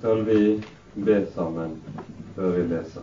[0.00, 0.62] skal vi
[0.94, 1.74] be sammen
[2.34, 3.02] før vi leser.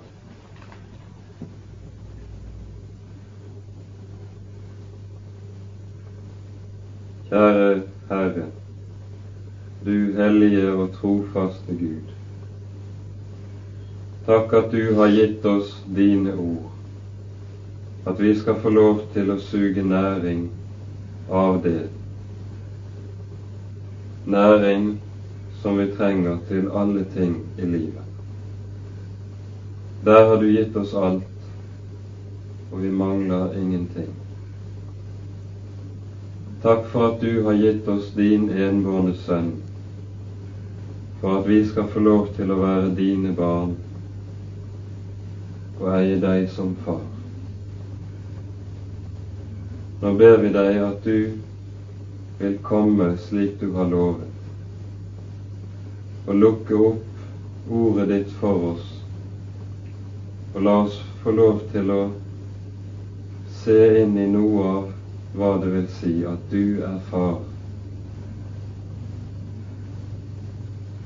[7.29, 8.47] Kjære Herre,
[9.85, 12.09] du hellige og trofaste Gud.
[14.25, 16.71] Takk at du har gitt oss dine ord,
[18.09, 20.47] at vi skal få lov til å suge næring
[21.29, 21.81] av det.
[24.25, 24.95] Næring
[25.61, 28.03] som vi trenger til alle ting i livet.
[30.05, 31.49] Der har du gitt oss alt,
[32.71, 34.13] og vi mangler ingenting.
[36.61, 39.51] Takk for at du har gitt oss din enbårne sønn,
[41.21, 43.75] for at vi skal få lov til å være dine barn
[45.77, 47.03] og eie deg som far.
[50.01, 51.37] Nå ber vi deg at du
[52.39, 54.26] vil komme slik du har lovet,
[56.27, 58.87] og lukke opp ordet ditt for oss,
[60.53, 62.01] og la oss få lov til å
[63.61, 64.89] se inn i noe av
[65.37, 67.39] hva det vil si at du er far.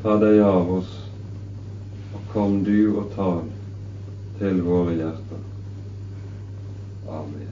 [0.02, 0.92] Ta deg av oss,
[2.16, 3.44] og kom du og tal
[4.42, 5.48] til våre hjerter.
[7.12, 7.52] Amen.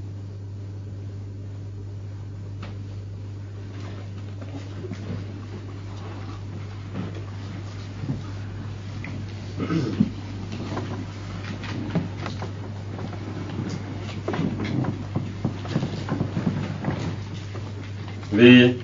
[18.39, 18.75] Vi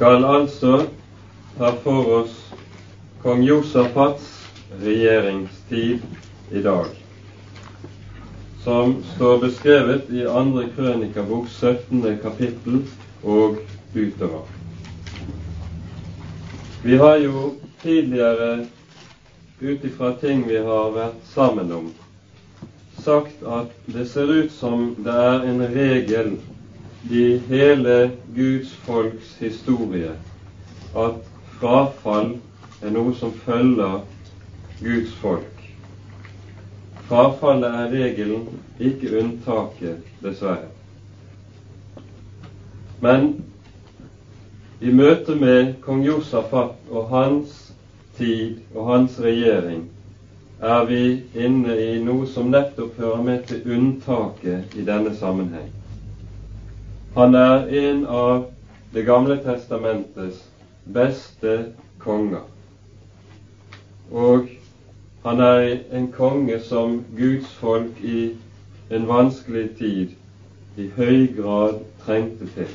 [0.00, 0.86] skal altså
[1.58, 2.36] ta for oss
[3.20, 4.28] kong Josafats
[4.80, 5.98] regjeringstid
[6.50, 6.86] i dag,
[8.64, 12.16] som står beskrevet i andre krønikabok 17.
[12.22, 12.78] kapittel
[13.20, 13.58] og
[13.92, 14.48] utover.
[16.82, 17.50] Vi har jo
[17.82, 18.64] tidligere,
[19.60, 21.92] ut ifra ting vi har vært sammen om,
[23.04, 26.38] sagt at det ser ut som det er en regel
[27.08, 30.12] i hele Guds folks historie
[30.96, 31.14] at
[31.60, 32.34] frafall
[32.82, 34.02] er noe som følger
[34.80, 35.62] Guds folk.
[37.08, 38.44] Frafallet er regelen,
[38.78, 40.68] ikke unntaket, dessverre.
[43.00, 43.32] Men
[44.80, 47.56] i møte med kong Josafat og hans
[48.16, 49.88] tid og hans regjering
[50.60, 51.02] er vi
[51.34, 55.70] inne i noe som nettopp hører med til unntaket i denne sammenheng.
[57.14, 58.46] Han er en av
[58.92, 60.38] Det gamle testamentets
[60.94, 61.52] beste
[62.02, 62.42] konger.
[64.10, 64.48] Og
[65.22, 68.34] han er en konge som Guds folk i
[68.90, 70.16] en vanskelig tid
[70.76, 72.74] i høy grad trengte til.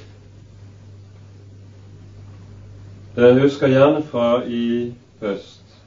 [3.15, 5.77] Dere husker gjerne fra i høst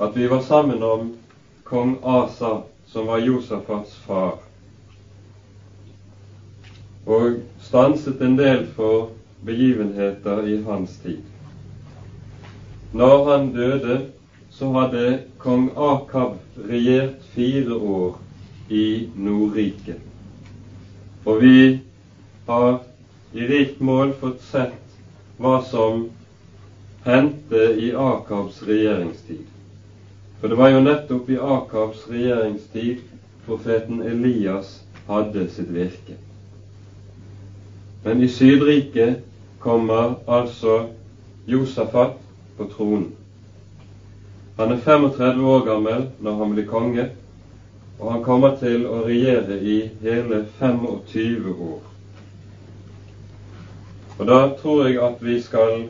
[0.00, 1.08] at vi var sammen om
[1.64, 4.38] kong Asa, som var Josafats far
[7.06, 9.10] og stanset en del for
[9.46, 11.22] begivenheter i hans tid.
[12.92, 13.98] Når han døde,
[14.50, 16.36] så hadde kong Akab
[16.68, 18.18] regjert fire år
[18.70, 20.00] i Nordriket.
[21.24, 21.78] Og vi
[22.46, 22.80] har
[23.32, 24.96] i rikt mål fått sett
[25.38, 26.02] hva som
[27.06, 29.46] hendte i Akabs regjeringstid.
[30.40, 33.06] For det var jo nettopp i Akabs regjeringstid
[33.46, 36.18] profeten Elias hadde sitt virke.
[38.02, 39.16] Men i Sydriket
[39.58, 40.88] kommer altså
[41.46, 42.18] Josafat
[42.56, 43.12] på tronen.
[44.56, 47.06] Han er 35 år gammel når han blir konge,
[48.00, 51.80] og han kommer til å regjere i hele 25 år.
[54.18, 55.82] Og da tror jeg at vi skal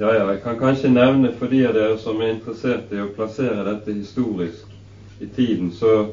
[0.00, 3.10] Ja, ja, jeg kan kanskje nevne for de av dere som er interessert i å
[3.12, 6.08] plassere dette historisk i tiden, så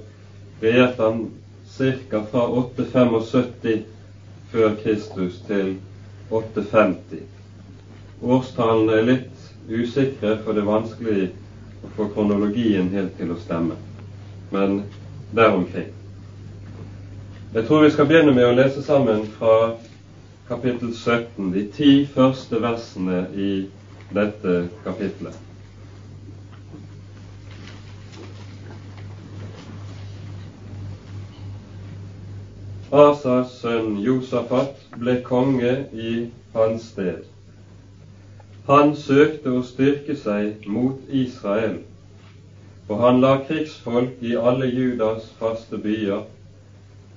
[0.61, 1.21] regjerte han
[2.11, 2.19] ca.
[2.31, 3.79] fra 875
[4.51, 5.75] før Kristus til
[6.31, 7.23] 850.
[8.21, 11.27] Årstallene er litt usikre, for det er vanskelig
[11.85, 13.77] å få kronologien helt til å stemme.
[14.51, 14.81] Men
[15.35, 15.91] der omkring.
[17.53, 19.75] Jeg tror vi skal begynne med å lese sammen fra
[20.49, 23.51] kapittel 17, de ti første versene i
[24.13, 25.48] dette kapitlet.
[32.91, 36.13] Asas sønn Josafat ble konge i
[36.55, 37.25] hans sted.
[38.69, 41.75] Han søkte å styrke seg mot Israel,
[42.87, 46.23] og han la krigsfolk i alle Judas faste byer,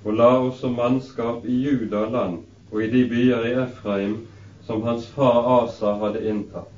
[0.05, 4.19] og la også mannskap i Juda land og i de byer i Efraim
[4.67, 6.69] som hans far Asa hadde inntatt.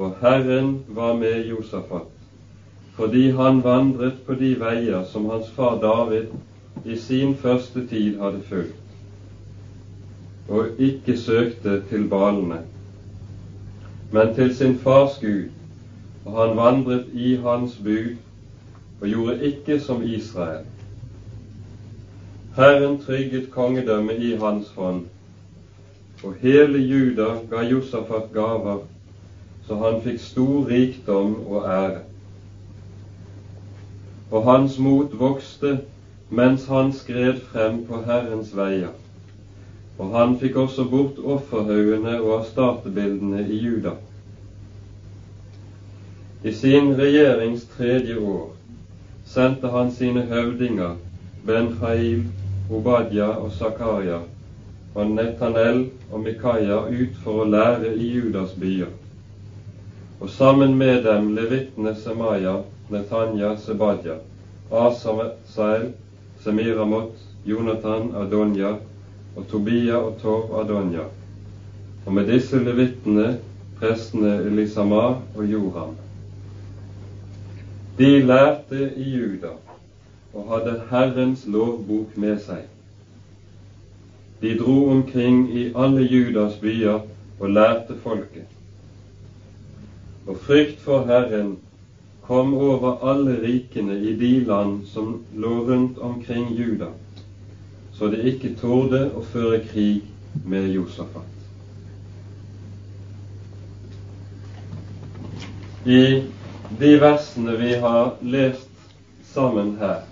[0.00, 2.06] og Herren var med Josafat,
[2.96, 6.30] fordi han vandret på de veier som hans far David
[6.84, 8.74] i sin første tid hadde fulgt,
[10.48, 12.60] og ikke søkte til balene,
[14.12, 15.48] men til sin fars Gud,
[16.24, 18.16] og han vandret i hans bud
[19.00, 20.64] og gjorde ikke som Israel.
[22.56, 25.04] Herren trygget kongedømmet i hans hånd,
[26.24, 28.82] og hele Juda ga Josafat gaver,
[29.66, 32.00] så han fikk stor rikdom og ære.
[34.30, 35.78] Og hans mot vokste
[36.30, 38.94] mens han skred frem på Herrens veier.
[39.98, 43.96] Og han fikk også bort offerhaugene og astartebildene i Juda.
[46.44, 48.52] I sin regjerings tredje år
[49.28, 50.94] sendte han sine høvdinger
[51.46, 52.22] Ben-Hail,
[52.70, 54.22] Obadja og Zakaria
[54.94, 58.90] og Netanel og Mikaia ut for å lære i Judas byer.
[60.20, 62.60] Og sammen med dem levittene Semaya,
[62.90, 64.18] Netanya, Sebadja,
[64.70, 65.92] Asael,
[66.44, 67.12] Semiramot,
[67.46, 68.74] Jonathan, Adonja
[69.36, 71.06] og Tobia og Tov Adonja.
[72.06, 73.38] Og med disse levittene
[73.80, 75.02] prestene Elisama
[75.36, 75.96] og Joram.
[77.98, 79.54] De lærte i Juda
[80.34, 82.66] og hadde Herrens lovbok med seg.
[84.40, 87.02] De dro omkring i alle Judas byer
[87.40, 88.48] og lærte folket.
[90.26, 91.58] Og frykt for Herren
[92.30, 96.86] kom over alle rikene i de land som lå rundt omkring Juda,
[97.92, 100.04] så de ikke torde å føre krig
[100.46, 101.26] med Josafat.
[105.90, 105.98] I
[106.78, 108.86] de versene vi har lest
[109.34, 110.06] sammen her,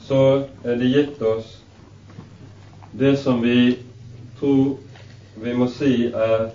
[0.00, 0.24] så
[0.64, 1.58] er det gitt oss
[2.96, 3.82] det som vi
[4.40, 4.78] tror
[5.44, 6.54] vi må si er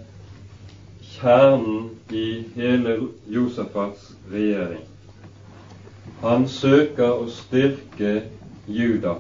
[1.22, 4.86] kjernen i hele Josefats regjering.
[6.22, 8.14] Han søker å styrke
[8.68, 9.18] Juda,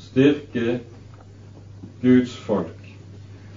[0.00, 0.78] styrke
[2.02, 2.78] Guds folk.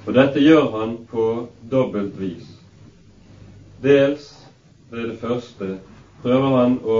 [0.05, 1.27] Og dette gjør han på
[1.71, 2.47] dobbelt vis.
[3.83, 4.31] Dels
[4.91, 5.71] det er det første
[6.23, 6.99] prøver han å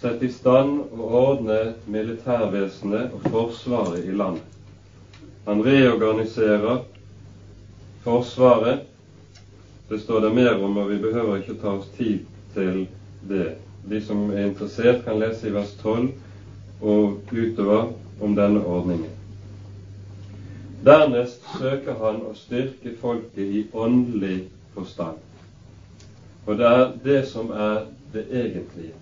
[0.00, 4.48] sette i stand og ordne militærvesenet og forsvaret i landet.
[5.46, 6.82] Han reorganiserer
[8.02, 8.91] Forsvaret.
[9.88, 12.18] Det står det mer om, og vi behøver ikke ta oss tid
[12.54, 12.86] til
[13.28, 13.56] det.
[13.90, 16.12] De som er interessert, kan lese i vers 12
[16.82, 17.90] og utover
[18.22, 19.10] om denne ordningen.
[20.86, 24.42] Dernest søker han å styrke folket i åndelig
[24.74, 25.18] forstand.
[26.46, 28.94] Og det er det som er det egentlige.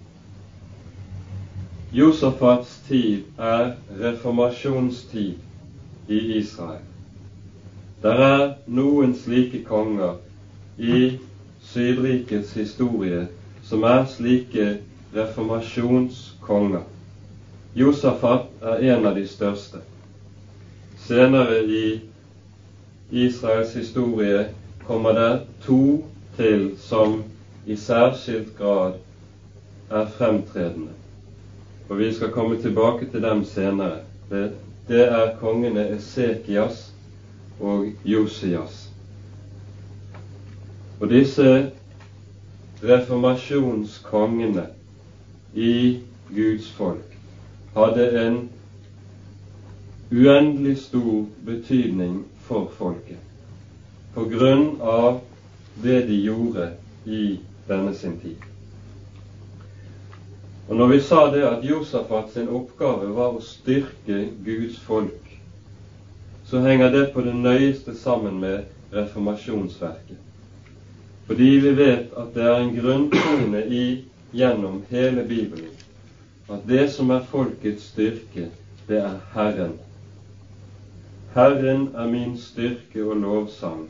[1.92, 5.34] Josafats tid er reformasjonstid
[6.08, 6.84] i Israel.
[8.02, 10.14] Der er noen slike konger
[10.80, 11.18] i
[11.60, 13.26] Sydrikets historie
[13.62, 14.78] som er slike
[15.14, 16.86] reformasjonskonger.
[17.74, 19.82] Josafat er en av de største.
[20.98, 22.00] Senere i
[23.10, 24.46] Israels historie
[24.86, 25.30] kommer det
[25.66, 25.82] to
[26.36, 27.22] til som
[27.66, 28.96] i særskilt grad
[29.90, 30.96] er fremtredende.
[31.88, 34.00] Og vi skal komme tilbake til dem senere.
[34.30, 34.52] Det,
[34.88, 36.92] det er kongene Esekias
[37.60, 38.89] og Josias.
[41.00, 41.72] Og disse
[42.82, 44.66] reformasjonskongene
[45.54, 47.16] i Guds folk
[47.74, 48.38] hadde en
[50.12, 53.18] uendelig stor betydning for folket
[54.14, 55.20] på grunn av
[55.82, 56.72] det de gjorde
[57.06, 57.38] i
[57.68, 58.36] denne sin tid.
[60.68, 65.30] Og Når vi sa det at Josafat sin oppgave var å styrke Guds folk,
[66.46, 70.29] så henger det på det nøyeste sammen med reformasjonsverket.
[71.26, 73.84] Fordi vi vet at det er en grunntone i
[74.32, 75.76] gjennom hele Bibelen
[76.50, 78.48] at det som er folkets styrke,
[78.88, 79.76] det er Herren.
[81.34, 83.84] Herren er min styrke og lovsang,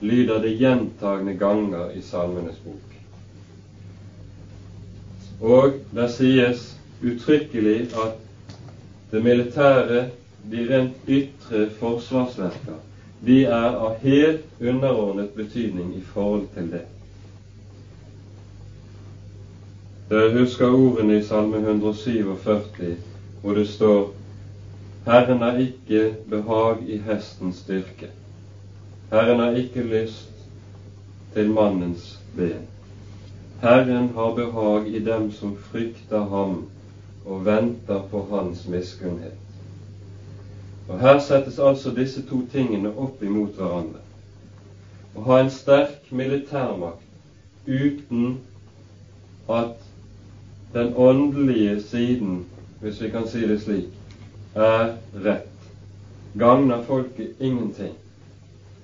[0.00, 2.96] lyder det gjentagende ganger i Salmenes bok.
[5.40, 6.66] Og det sies
[7.02, 8.18] uttrykkelig at
[9.10, 10.08] det militære,
[10.50, 12.78] de rent ytre forsvarsverker,
[13.26, 16.86] de er av helt underordnet betydning i forhold til det.
[20.10, 22.96] Dere husker ordene i Salme 147
[23.42, 24.10] hvor det står
[25.06, 28.10] Herren har ikke behag i hestens styrke.
[29.10, 30.28] Herren har ikke lyst
[31.34, 32.66] til mannens ben.
[33.62, 36.66] Herren har behag i dem som frykter ham
[37.24, 39.38] og venter på hans miskunnhet.
[40.88, 44.02] Og Her settes altså disse to tingene opp imot hverandre.
[45.16, 48.38] Å ha en sterk militærmakt uten
[49.48, 49.76] at
[50.74, 52.44] den åndelige siden,
[52.80, 53.90] hvis vi kan si det slik,
[54.54, 55.48] er rett,
[56.38, 57.94] gagner folket ingenting.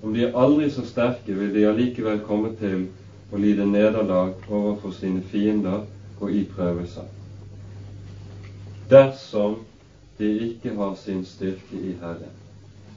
[0.03, 2.85] Om de er aldri så sterke, vil de allikevel komme til
[3.33, 5.83] å lide nederlag overfor sine fiender
[6.19, 7.09] og i prøvelser.
[8.89, 9.59] Dersom
[10.19, 12.35] de ikke har sin styrke i Herren.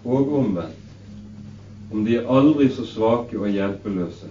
[0.05, 0.79] Og omvendt,
[1.93, 4.31] om de er aldri så svake og hjelpeløse,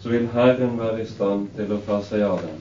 [0.00, 2.58] så vil Herren være i stand til å ta seg av dem.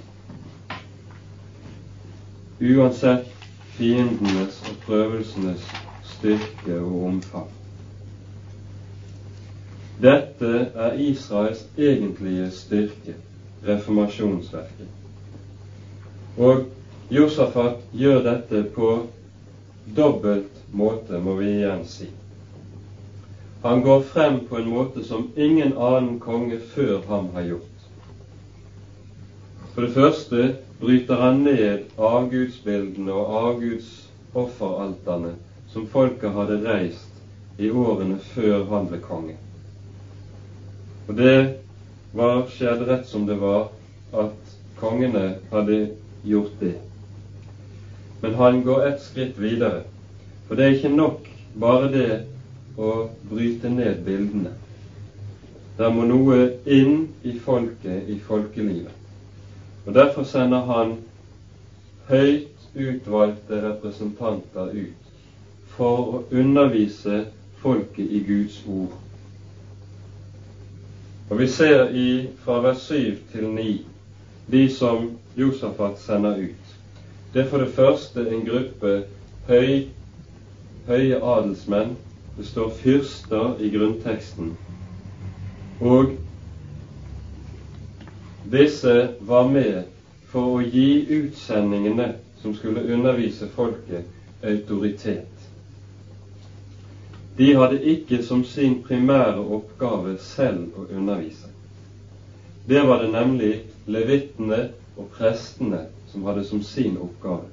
[2.76, 3.30] Uansett
[3.78, 5.64] fiendenes og prøvelsenes
[6.18, 7.52] styrke og omfang.
[10.02, 13.16] Dette er Israels egentlige styrke,
[13.66, 14.90] reformasjonsverket.
[16.38, 16.66] Og
[17.10, 18.90] Josafat gjør dette på
[19.96, 22.08] dobbelt måte, må vi igjen si.
[23.64, 27.74] Han går frem på en måte som ingen annen konge før ham har gjort.
[29.74, 35.34] For det første bryter han ned avgudsbildene og avgudsofferalterne
[35.74, 39.36] som folket hadde reist i årene før han ble konge.
[41.08, 41.38] Og det
[42.18, 43.70] var skjedd rett som det var
[44.14, 45.88] at kongene hadde
[46.26, 46.76] gjort det.
[48.22, 49.82] Men han går ett skritt videre.
[50.48, 51.28] For det er ikke nok
[51.60, 52.12] bare det
[52.78, 52.94] å
[53.30, 54.54] bryte ned bildene.
[55.78, 58.94] Der må noe inn i folket, i folkelivet.
[59.86, 60.96] Og Derfor sender han
[62.08, 65.12] høyt utvalgte representanter ut
[65.78, 67.26] for å undervise
[67.62, 68.96] folket i Guds ord.
[71.30, 72.10] Og Vi ser i
[72.44, 73.78] fra vers 7 til 9
[74.52, 76.67] de som Josafat sender ut.
[77.34, 78.94] Det er for det første en gruppe
[79.48, 79.88] høy,
[80.88, 81.98] høye adelsmenn
[82.38, 84.52] det står fyrster i grunnteksten.
[85.82, 86.12] Og
[88.52, 89.88] disse var med
[90.30, 94.06] for å gi utsendingene som skulle undervise folket,
[94.46, 95.34] autoritet.
[97.38, 101.50] De hadde ikke som sin primære oppgave selv å undervise.
[102.70, 103.54] Det var det nemlig
[103.90, 104.68] levittene
[104.98, 107.50] og prestene som hadde som sin oppgave.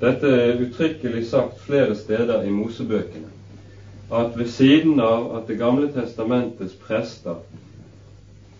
[0.00, 3.28] Dette er uttrykkelig sagt flere steder i Mosebøkene
[4.12, 7.34] at ved siden av at Det gamle testamentets prester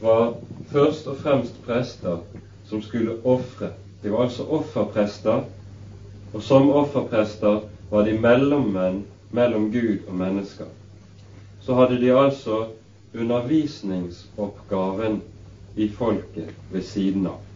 [0.00, 0.34] var
[0.72, 2.18] først og fremst prester
[2.68, 3.68] som skulle ofre.
[4.02, 5.42] De var altså offerprester,
[6.32, 10.66] og som offerprester var de mellommenn mellom Gud og mennesker.
[11.60, 12.66] Så hadde de altså
[13.14, 15.20] undervisningsoppgaven
[15.76, 17.51] i folket ved siden av.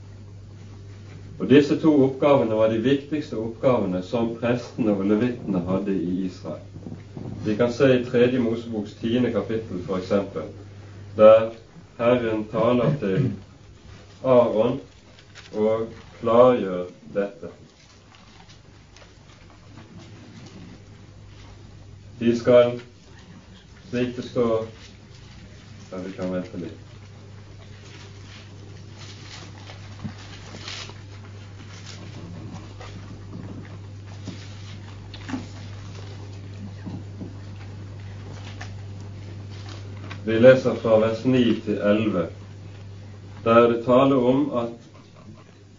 [1.39, 6.65] Og Disse to oppgavene var de viktigste oppgavene som prestene og levittene hadde i Israel.
[7.45, 10.13] Vi kan se i Tredje Moseboks tiende kapittel f.eks.,
[11.17, 11.51] der
[11.99, 13.31] Herren taler til
[14.25, 14.81] Aron
[15.55, 15.87] og
[16.21, 17.53] klargjør dette.
[22.21, 22.81] De skal,
[23.91, 24.67] slik det står
[25.93, 26.96] Ja, vi kan vente litt.
[40.27, 42.23] Vi leser fra vers 9 til 11.
[43.45, 44.73] Der er det tale om at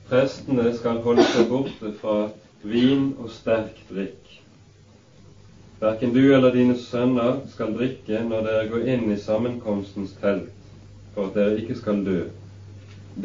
[0.08, 2.14] prestene skal holde seg borte fra
[2.64, 4.30] vin og sterk drikk.
[5.82, 10.54] Verken du eller dine sønner skal drikke når dere går inn i sammenkomstens telt,
[11.16, 12.22] for at dere ikke skal dø.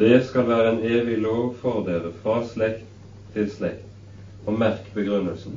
[0.01, 2.83] Det skal være en evig lov for dere fra slekt
[3.37, 3.87] til slekt,
[4.43, 5.55] og merk begrunnelsen.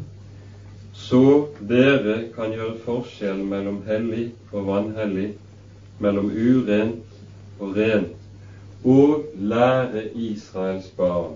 [0.94, 1.24] Så
[1.58, 5.26] dere kan gjøre forskjell mellom hellig og vanhellig,
[5.98, 8.16] mellom urent og rent,
[8.84, 11.34] og lære Israels barn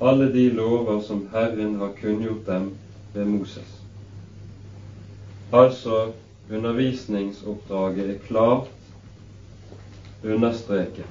[0.00, 2.72] alle de lover som Herren har kunngjort dem
[3.14, 3.80] ved Moses.
[5.52, 6.10] Altså
[6.52, 8.70] undervisningsoppdraget er klart
[10.24, 11.04] understreket.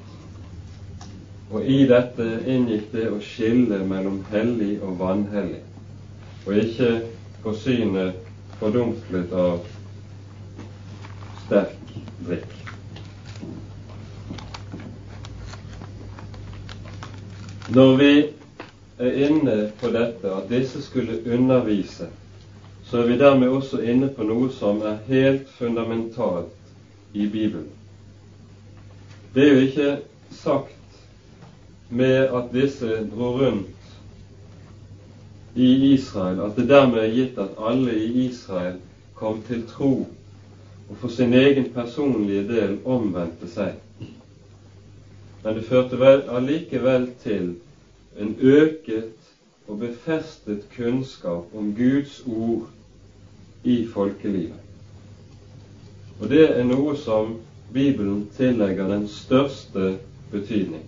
[1.52, 5.62] Og i dette inngikk det å skille mellom hellig og vanhellig,
[6.46, 6.92] og ikke
[7.44, 8.08] forsyne
[8.60, 9.62] fordunklet av
[11.46, 11.83] sterk
[12.28, 12.60] drikk.
[17.74, 18.12] Når vi
[18.98, 22.08] er inne på dette, at disse skulle undervise,
[22.84, 26.54] så er vi dermed også inne på noe som er helt fundamentalt
[27.14, 27.70] i Bibelen.
[29.34, 29.98] Det er jo ikke
[30.32, 31.00] sagt
[31.90, 33.70] med at disse dro rundt
[35.56, 38.78] i Israel, at det dermed er gitt at alle i Israel
[39.18, 39.96] kom til tro
[40.90, 43.76] og for sin egen personlige del omvendte seg.
[45.44, 47.56] men det førte vel, allikevel til
[48.20, 49.14] en øket
[49.68, 52.70] og befestet kunnskap om Guds ord
[53.64, 54.60] i folkelivet.
[56.22, 57.40] Og det er noe som
[57.74, 59.98] Bibelen tillegger den største
[60.32, 60.84] betydning.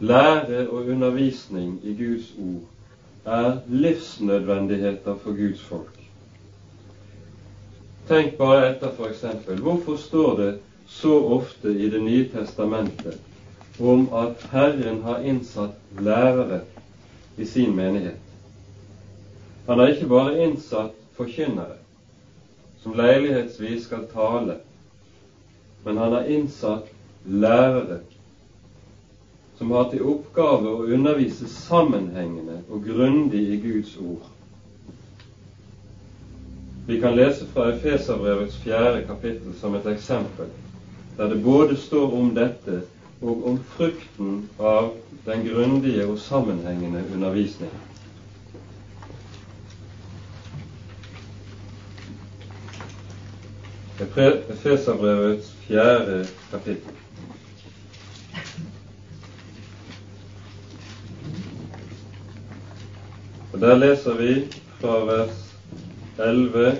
[0.00, 2.66] Lære og undervisning i Guds ord
[3.24, 6.07] er livsnødvendigheter for Guds folk.
[8.08, 9.24] Tenk bare etter f.eks.
[9.60, 10.52] Hvorfor står det
[10.86, 13.18] så ofte i Det nye testamentet
[13.80, 16.62] om at Herren har innsatt lærere
[17.36, 18.22] i sin menighet?
[19.66, 21.76] Han har ikke bare innsatt forkynnere
[22.80, 24.56] som leilighetsvis skal tale,
[25.84, 26.88] men han har innsatt
[27.28, 28.00] lærere
[29.58, 34.24] som har til oppgave å undervise sammenhengende og grundig i Guds ord.
[36.88, 40.46] Vi kan lese fra Efeserbrevets fjerde kapittel som et eksempel,
[41.18, 42.78] der det både står om dette
[43.20, 44.94] og om frukten av
[45.26, 47.76] den grundige og sammenhengende undervisningen.
[54.48, 56.96] Efeserbrevets fjerde kapittel.
[63.52, 64.32] Og Der leser vi
[64.80, 65.47] fra vers
[66.18, 66.76] 11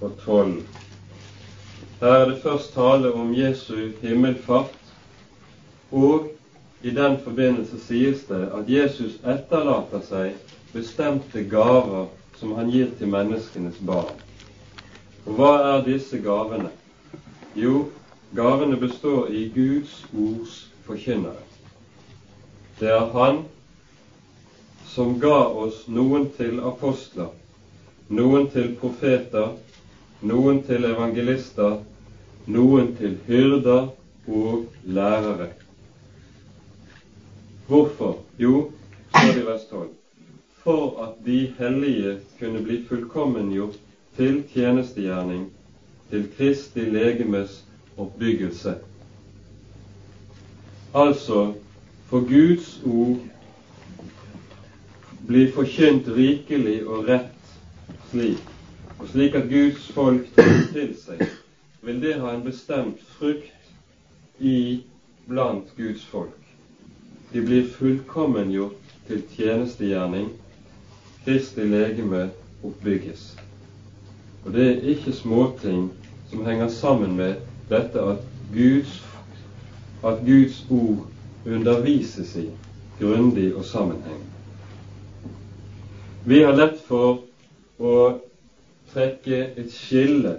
[0.00, 0.62] og 12.
[2.00, 4.74] Her er det først tale om Jesu himmelfart,
[5.92, 6.30] og
[6.82, 10.34] i den forbindelse sies det at Jesus etterlater seg
[10.72, 12.08] bestemte gaver
[12.40, 14.18] som han gir til menneskenes barn.
[15.26, 16.72] Og hva er disse gavene?
[17.54, 17.84] Jo,
[18.34, 21.38] gavene består i Guds ords forkynnere.
[22.80, 23.44] Det er Han
[24.94, 27.30] som ga oss noen til apostler,
[28.12, 29.54] noen til profeter,
[30.20, 31.78] noen til evangelister,
[32.52, 33.88] noen til hyrder
[34.28, 35.48] og lærere.
[37.70, 38.18] Hvorfor?
[38.38, 38.68] Jo,
[39.08, 39.88] står det i vers 12,
[40.62, 43.80] for at de hellige kunne bli fullkommengjort
[44.16, 45.48] til tjenestegjerning,
[46.10, 47.62] til Kristi legemes
[47.96, 48.76] oppbyggelse.
[50.94, 51.52] Altså,
[52.10, 53.31] for Guds ord
[55.26, 57.54] blir forkynt rikelig og rett
[58.10, 58.42] slik,
[58.98, 61.22] og slik at Guds folk tar til seg,
[61.82, 64.82] vil det ha en bestemt frukt i
[65.28, 66.38] blant Guds folk.
[67.32, 70.28] De blir fullkommengjort til tjenestegjerning.
[71.24, 72.26] Kristi legeme
[72.66, 73.36] oppbygges.
[74.44, 75.86] Og det er ikke småting
[76.30, 77.38] som henger sammen med
[77.70, 78.98] dette at Guds,
[80.04, 81.06] at Guds ord
[81.46, 82.48] undervises i
[83.00, 84.41] grundig og sammenhengende.
[86.24, 87.16] Vi har lett for
[87.82, 87.94] å
[88.92, 90.36] trekke et skille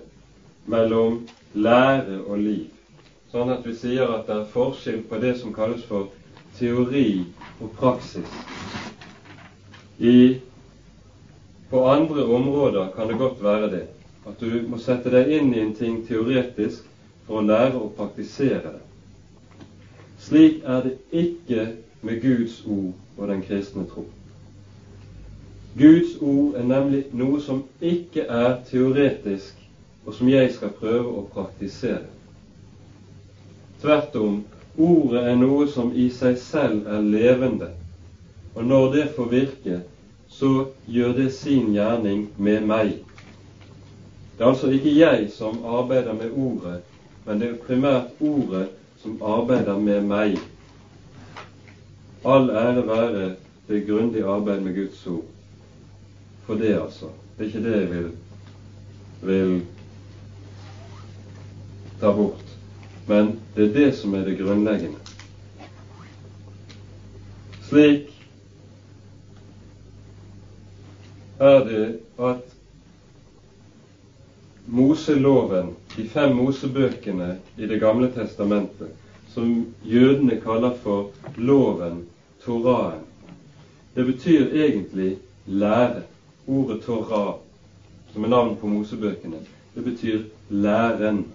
[0.71, 1.17] mellom
[1.59, 2.69] lære og liv,
[3.33, 6.07] sånn at vi sier at det er forskjell på det som kalles for
[6.55, 7.25] teori
[7.59, 8.31] og praksis.
[9.99, 10.39] I,
[11.67, 13.83] på andre områder kan det godt være det,
[14.23, 16.87] at du må sette deg inn i en ting teoretisk
[17.27, 18.83] for å lære å praktisere det.
[20.31, 21.71] Slik er det ikke
[22.07, 24.07] med Guds ord og den kristne tro.
[25.77, 29.55] Guds ord er nemlig noe som ikke er teoretisk,
[30.05, 32.11] og som jeg skal prøve å praktisere.
[33.81, 34.35] Tvert om,
[34.77, 37.71] ordet er noe som i seg selv er levende,
[38.53, 39.79] og når det får virke,
[40.29, 40.53] så
[40.85, 42.93] gjør det sin gjerning med meg.
[44.37, 46.79] Det er altså ikke jeg som arbeider med ordet,
[47.25, 48.67] men det er primært ordet
[49.01, 50.37] som arbeider med meg.
[52.23, 53.29] All ære være
[53.67, 55.32] det grundige arbeid med Guds ord
[56.45, 57.09] for det, altså.
[57.37, 58.11] Det er ikke det jeg vil,
[59.21, 59.61] vil
[61.99, 62.57] ta bort.
[63.07, 64.99] Men det er det som er det grunnleggende.
[67.67, 68.09] Slik
[71.39, 71.85] er det
[72.19, 72.53] at
[74.65, 78.93] Moseloven, de fem Mosebøkene i Det gamle testamentet,
[79.33, 82.05] som jødene kaller for loven,
[82.45, 83.01] Toraen,
[83.95, 86.03] det betyr egentlig lære.
[86.47, 87.35] Ordet Torah,
[88.13, 89.37] som er navn på Mosebøkene,
[89.75, 91.25] det betyr læren,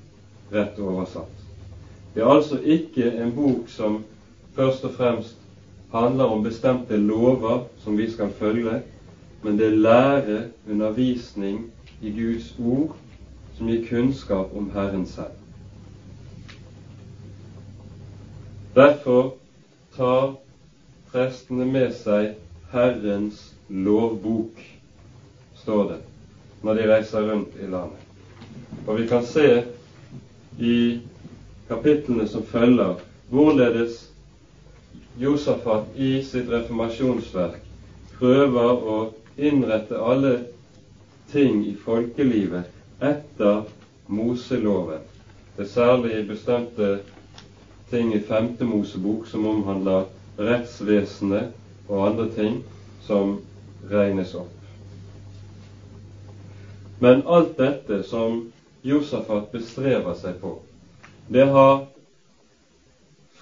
[0.52, 1.34] rett oversatt.
[2.14, 4.04] Det er altså ikke en bok som
[4.56, 5.36] først og fremst
[5.92, 8.80] handler om bestemte lover som vi skal følge,
[9.42, 11.64] men det er lære, undervisning
[12.02, 12.96] i Guds ord,
[13.56, 15.34] som gir kunnskap om Herren selv.
[18.74, 19.32] Derfor
[19.96, 20.34] tar
[21.12, 22.36] prestene med seg
[22.72, 24.60] Herrens lovbok
[25.68, 25.96] står det,
[26.62, 28.00] når de reiser rundt i landet.
[28.86, 29.64] Og vi kan se
[30.58, 30.96] i
[31.68, 32.94] kapitlene som følger,
[33.28, 34.06] hvorledes
[35.20, 37.60] Josafat i sitt reformasjonsverk
[38.16, 38.96] prøver å
[39.36, 40.32] innrette alle
[41.34, 43.60] ting i folkelivet etter
[44.08, 45.04] Moseloven.
[45.56, 46.94] Det er særlig bestemte
[47.92, 51.52] ting i Femte Mosebok som omhandler rettsvesenet
[51.90, 52.62] og andre ting
[53.04, 53.36] som
[53.92, 54.57] regnes opp.
[57.00, 58.40] Men alt dette som
[58.82, 60.56] Josafat bestreber seg på,
[61.28, 61.84] det har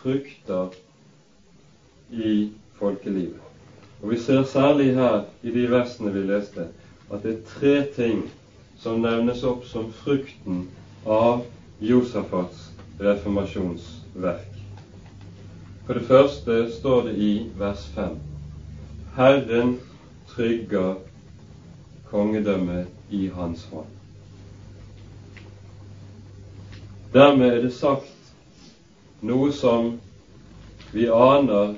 [0.01, 0.75] frukter
[2.13, 2.33] i
[2.79, 3.41] folkelivet.
[4.03, 6.69] Og Vi ser særlig her i de versene vi leste,
[7.11, 8.27] at det er tre ting
[8.79, 10.67] som nevnes opp som frukten
[11.07, 11.41] av
[11.81, 12.69] Josafats
[13.01, 14.53] reformasjonsverk.
[15.87, 18.17] For det første står det i vers 5
[19.17, 19.77] Herren
[20.29, 20.97] trygger
[22.11, 23.87] kongedømmet i hans hånd.
[27.13, 28.33] Dermed er det sagt
[29.25, 29.95] noe som
[30.93, 31.77] vi aner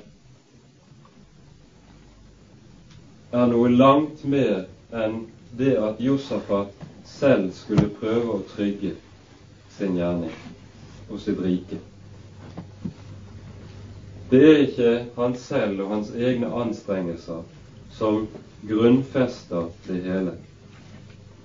[3.31, 5.21] er noe langt mer enn
[5.57, 6.73] det at Josafat
[7.05, 8.95] selv skulle prøve å trygge
[9.77, 10.33] sin gjerning
[11.09, 11.79] og sitt rike.
[14.29, 17.41] Det er ikke han selv og hans egne anstrengelser
[17.95, 18.27] som
[18.69, 20.35] grunnfester det hele.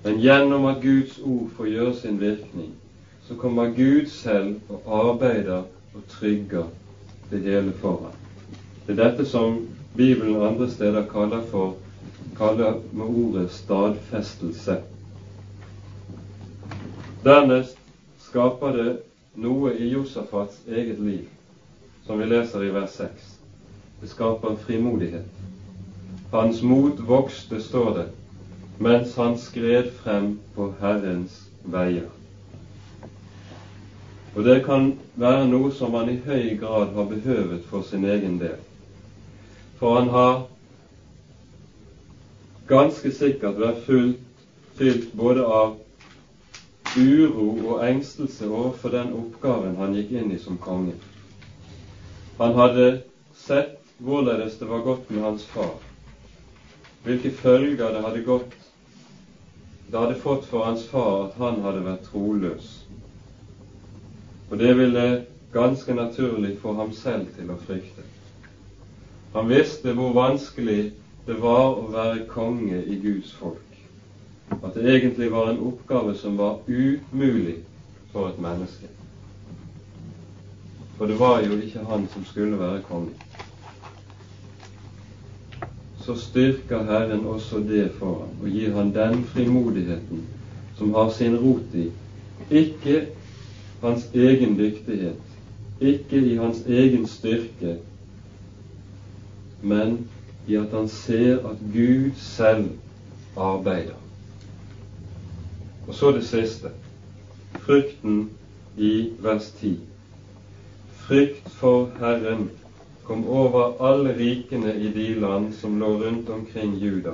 [0.05, 2.73] Men gjennom at Guds ord får gjøre sin virkning,
[3.25, 5.63] så kommer Gud selv og arbeider
[5.95, 6.67] og trygger
[7.31, 8.13] det hele foran.
[8.85, 9.63] Det er dette som
[9.97, 11.73] Bibelen andre steder kaller for
[12.37, 14.75] kaller med ordet stadfestelse.
[17.23, 17.79] Dernest
[18.27, 18.91] skaper det
[19.41, 21.23] noe i Josafats eget liv,
[22.05, 23.31] som vi leser i vers 6.
[24.01, 25.25] Det skaper frimodighet.
[26.31, 28.05] Hans mot vokste, står det,
[28.77, 32.09] mens han skred frem på Herrens veier.
[34.35, 38.35] Og det kan være noe som han i høy grad har behøvet for sin egen
[38.41, 38.59] del.
[39.79, 40.43] For han har
[42.67, 44.19] ganske sikkert vært fullt,
[44.75, 45.77] fylt både av
[46.99, 50.97] uro og engstelse overfor den oppgaven han gikk inn i som konge.
[52.39, 52.89] Han hadde
[53.39, 55.77] sett hvorledes det var gått med hans far,
[57.07, 58.64] hvilke følger det hadde gått
[59.91, 62.73] det hadde fått for hans far at han hadde vært troløs
[64.49, 68.03] og det ville ganske naturlig få ham selv til å frykte.
[69.33, 70.91] Han visste hvor vanskelig
[71.25, 73.79] det var å være konge i Guds folk,
[74.61, 77.57] at det egentlig var en oppgave som var umulig
[78.13, 78.91] for et menneske.
[80.97, 83.17] For det var jo ikke han som skulle være konge.
[86.05, 90.25] Så styrker Herren også det for ham og gir han den frimodigheten
[90.77, 91.89] som har sin rot i
[92.51, 93.07] ikke
[93.81, 95.21] hans egen dyktighet,
[95.81, 97.77] ikke i hans egen styrke,
[99.61, 100.07] men
[100.47, 102.69] i at han ser at Gud selv
[103.37, 103.97] arbeider.
[105.87, 106.69] Og så det siste
[107.65, 108.29] frykten
[108.77, 109.79] i vers 10.
[111.07, 112.49] Frykt for Herren
[113.07, 117.13] kom over alle rikene i de land som lå rundt omkring Juda,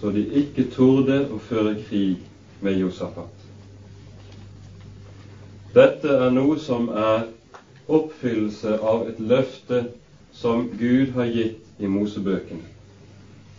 [0.00, 2.22] så de ikke torde å føre krig
[2.60, 3.36] med Josafat.
[5.74, 7.28] Dette er noe som er
[7.90, 9.84] oppfyllelse av et løfte
[10.32, 12.66] som Gud har gitt i Mosebøkene.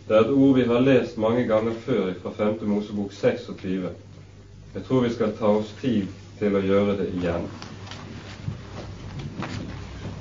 [0.07, 2.57] Det er et ord vi har lest mange ganger før fra 5.
[2.67, 3.91] Mosebok 26.
[4.73, 6.07] Jeg tror vi skal ta oss tid
[6.39, 7.47] til å gjøre det igjen.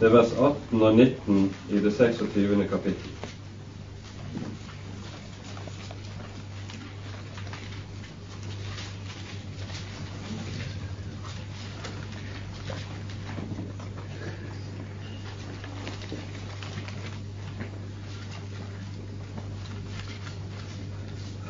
[0.01, 2.69] Det er vers 18 og 19 i det 26.
[2.69, 3.11] kapittel.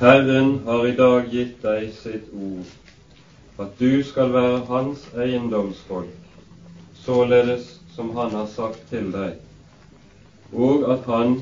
[0.00, 2.66] Herren har i dag gitt deg sitt ord,
[3.62, 6.16] at du skal være hans eiendomsfolk,
[7.04, 9.36] således som han har sagt til deg,
[10.52, 11.40] og at han,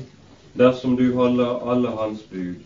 [0.57, 2.59] dersom du holder alle hans bud,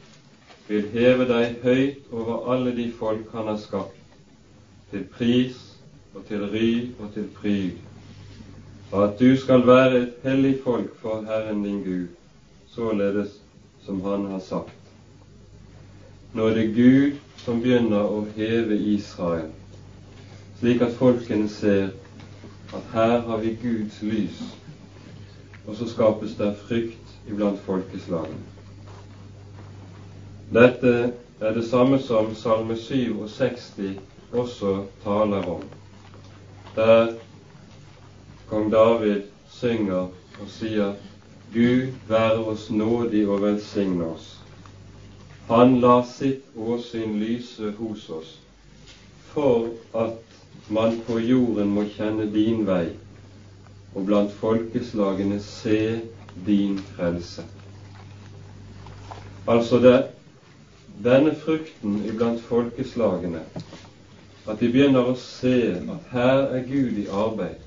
[0.67, 3.97] vil heve deg høyt over alle de folk han har skapt,
[4.91, 5.57] til pris
[6.13, 6.69] og til ry
[6.99, 7.81] og til pryd,
[8.91, 12.07] og at du skal være et hellig folk for Herren din Gud,
[12.69, 13.39] således
[13.85, 14.79] som han har sagt.
[16.33, 19.49] Nå er det Gud som begynner å heve Israel,
[20.59, 21.91] slik at folkene ser
[22.73, 24.41] at her har vi Guds lys,
[25.67, 28.41] og så skapes det frykt iblant folkeslagene.
[30.53, 33.99] Dette er det samme som Salme 67
[34.31, 35.63] også taler om,
[36.75, 37.13] der
[38.49, 40.09] kong David synger
[40.41, 40.93] og sier
[41.53, 44.39] Gud være oss nådig og velsigne oss.
[45.49, 48.37] Han lar sitt åsyn lyse hos oss,
[49.33, 50.32] for at
[50.69, 52.93] man på jorden må kjenne din vei,
[53.93, 55.79] og blant folkeslagene se
[56.45, 57.43] din frelse.
[59.47, 59.97] Altså det,
[61.03, 63.43] denne frukten iblant folkeslagene,
[64.47, 67.59] at de begynner å se at her er Gud i arbeid.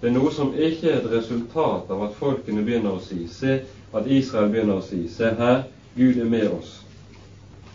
[0.00, 3.60] Det er noe som ikke er et resultat av at folkene begynner å si, se
[3.96, 5.64] at Israel begynner å si, se her,
[5.96, 6.74] Gud er med oss.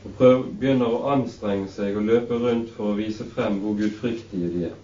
[0.05, 4.49] Og prøv, begynner å anstrenge seg og løpe rundt for å vise frem hvor gudfryktige
[4.53, 4.77] de er.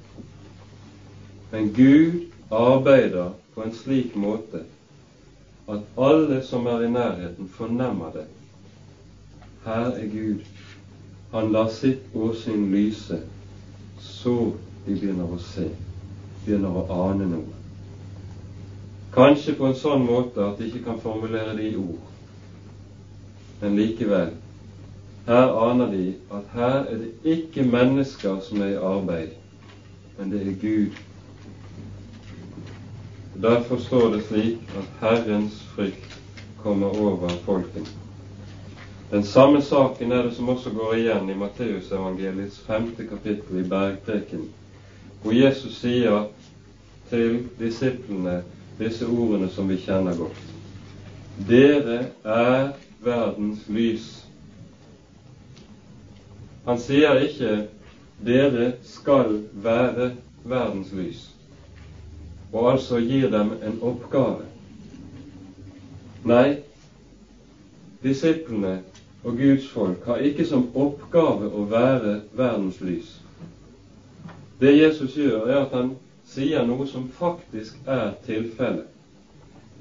[1.51, 4.63] Men Gud arbeider på en slik måte
[5.67, 8.27] at alle som er i nærheten, fornemmer det.
[9.65, 10.45] Her er Gud.
[11.31, 13.19] Han lar sitt åsyn lyse,
[13.99, 14.53] så
[14.85, 15.67] de begynner å se,
[16.45, 17.57] begynner å ane noe.
[19.17, 22.05] Kanskje på en sånn måte at de ikke kan formulere det i ord,
[23.59, 24.35] men likevel.
[25.27, 29.35] Her aner de at her er det ikke mennesker som er i arbeid,
[30.17, 30.95] men det er Gud
[33.41, 36.19] Derfor står det slik at Herrens frykt
[36.63, 37.85] kommer over folkene.
[39.11, 44.49] Den samme saken er det som også går igjen i Matteusevangeliets femte kapittel i Bergpreken,
[45.21, 46.25] hvor Jesus sier
[47.09, 48.41] til disiplene
[48.79, 50.41] disse ordene som vi kjenner godt.
[51.49, 54.16] Dere er verdens lys.
[56.67, 57.67] Han sier ikke
[58.25, 60.11] 'dere skal være
[60.43, 61.29] verdens lys'
[62.51, 64.43] og altså gir dem en oppgave.
[66.23, 66.57] Nei,
[68.03, 68.81] disiplene
[69.23, 73.13] og Guds folk har ikke som oppgave å være verdens lys.
[74.59, 78.87] Det Jesus gjør, er at han sier noe som faktisk er tilfellet.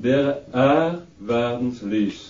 [0.03, 2.23] Dere er verdens lys,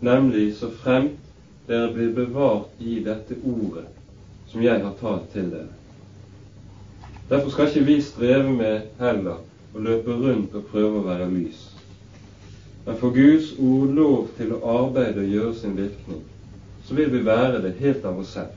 [0.00, 1.27] nemlig så fremt
[1.68, 3.84] dere blir bevart i dette ordet
[4.48, 5.74] som jeg har talt til dere.
[7.28, 9.42] Derfor skal ikke vi streve med heller
[9.76, 11.66] å løpe rundt og prøve å være lys.
[12.86, 16.22] Men får Guds ord lov til å arbeide og gjøre sin virkning,
[16.88, 18.54] så vil vi være det helt av oss selv.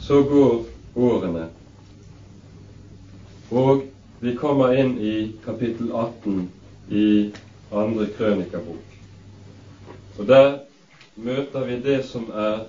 [0.00, 0.64] Så går
[1.00, 1.50] årene,
[3.52, 3.84] og
[4.24, 6.48] vi kommer inn i kapittel 18
[6.90, 7.30] i
[7.70, 8.94] andre krønikabok.
[10.18, 10.46] Og der
[11.16, 12.62] møter vi det som er,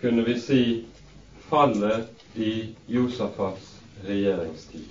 [0.00, 0.62] kunne vi si,
[1.50, 2.08] fallet
[2.40, 2.54] i
[2.88, 3.74] Josafats
[4.06, 4.86] regjeringstid.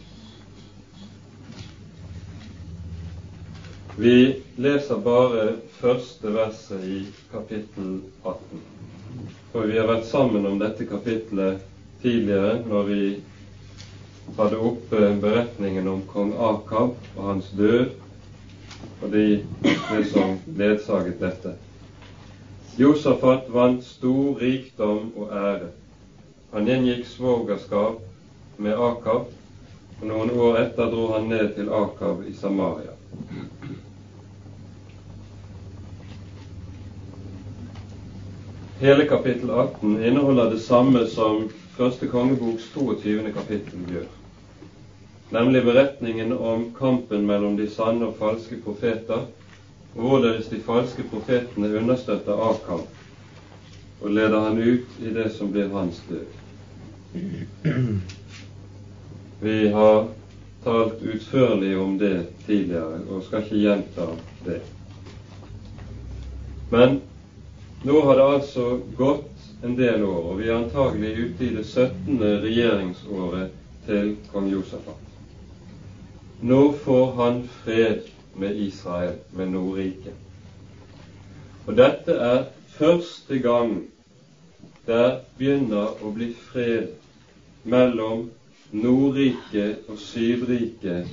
[3.97, 4.13] Vi
[4.62, 5.47] leser bare
[5.79, 7.01] første verset i
[7.32, 8.62] kapittel 18.
[9.49, 11.65] For vi har vært sammen om dette kapittelet
[12.05, 13.01] tidligere når vi
[14.37, 17.89] hadde oppe beretningen om kong Akab og hans død
[19.01, 19.25] og de,
[19.63, 21.53] det som ledsaget dette.
[22.79, 25.71] Josafat vant stor rikdom og ære.
[26.53, 27.99] Han inngikk svogerskap
[28.57, 29.27] med Akab,
[29.99, 32.95] og noen år etter dro han ned til Akab i Samaria.
[38.79, 43.33] Hele kapittel 18 inneholder det samme som første kongeboks 22.
[43.35, 44.18] kapittel gjør
[45.29, 49.27] nemlig beretningen om kampen mellom de sanne og falske profeter,
[49.95, 52.87] og hvorledes de falske profetene understøtter Akam
[54.01, 56.25] og leder han ut i det som blir hans død.
[59.41, 60.07] Vi har
[60.63, 64.07] talt utførlig om det tidligere og skal ikke gjenta
[64.45, 64.59] det.
[66.71, 66.99] Men
[67.83, 69.27] nå har det altså gått
[69.63, 72.19] en del år, og vi er antagelig ute i det 17.
[72.43, 73.55] regjeringsåret
[73.87, 75.09] til kong Josafat.
[76.41, 78.02] Nå får han fred
[78.36, 80.13] med Israel, med Nordriket.
[81.67, 82.45] Og dette er
[82.78, 83.73] første gang
[84.88, 86.93] det begynner å bli fred
[87.67, 88.30] mellom
[88.71, 91.12] Nordriket og Syvriket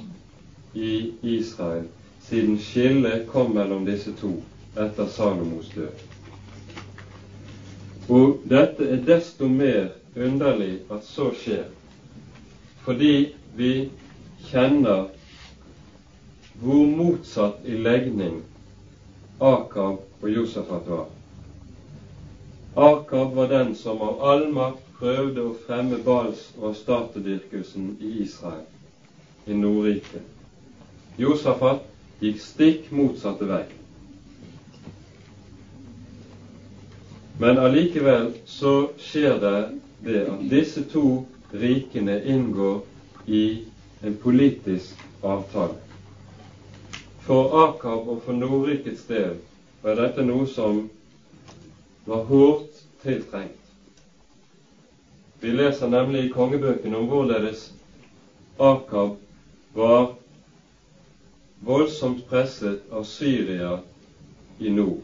[0.79, 1.89] i Israel,
[2.23, 4.37] siden skillet kom mellom disse to
[4.77, 6.07] etter Salomos død.
[8.09, 11.67] Og dette er desto mer underlig at så skjer,
[12.87, 13.75] fordi vi
[14.47, 15.09] kjenner
[16.61, 18.41] hvor motsatt i legning
[19.41, 21.07] Akab og Josefat var.
[22.77, 28.65] Akab var den som av all makt prøvde å fremme Bals- og statedyrkelsen i Israel,
[29.47, 30.25] i Nordriket.
[31.21, 31.85] Josafat
[32.21, 33.65] gikk stikk motsatte vei.
[37.39, 39.57] Men allikevel så skjer det
[40.05, 41.05] det at disse to
[41.53, 42.81] rikene inngår
[43.27, 43.43] i
[44.05, 45.86] en politisk avtale.
[47.27, 49.33] For Akab og for Nordrikets del
[49.83, 50.77] var dette noe som
[52.07, 53.65] var hårdt tiltrengt.
[55.43, 57.65] Vi leser nemlig i kongebøkene om hvorledes
[58.63, 59.17] Akab
[59.75, 60.13] var
[61.67, 63.73] voldsomt presset av Syria
[64.63, 65.03] i nord.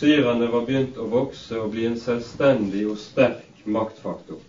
[0.00, 4.42] Syrerne var begynt å vokse og bli en selvstendig og sterk maktfaktor.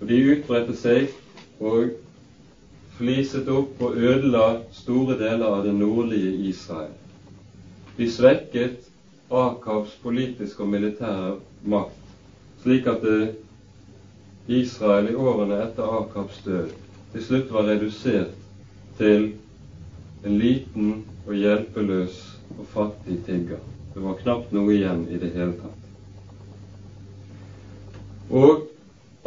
[0.00, 1.12] Og De utbredte seg
[1.60, 1.92] og
[2.98, 6.94] fliset opp og ødela store deler av det nordlige Israel.
[7.96, 8.82] De svekket
[9.30, 12.02] Akavs politiske og militære makt,
[12.62, 13.06] slik at
[14.48, 16.70] Israel i årene etter Akabs død
[17.12, 18.36] til slutt var redusert
[18.98, 19.26] til
[20.24, 20.92] en liten
[21.26, 22.20] og hjelpeløs
[22.58, 23.58] og fattig tigger.
[23.94, 25.82] Det var knapt noe igjen i det hele tatt.
[28.30, 28.66] Og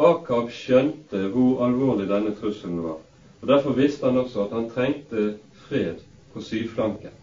[0.09, 2.99] Akab skjønte hvor alvorlig denne trusselen var.
[3.41, 5.95] Og Derfor visste han også at han trengte fred
[6.33, 7.15] på sydflanken.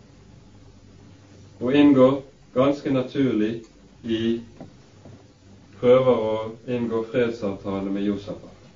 [1.60, 2.22] Og inngår
[2.54, 3.62] ganske naturlig
[4.04, 4.40] i
[5.80, 6.36] prøver å
[6.68, 8.70] inngå fredsavtale med Josafat,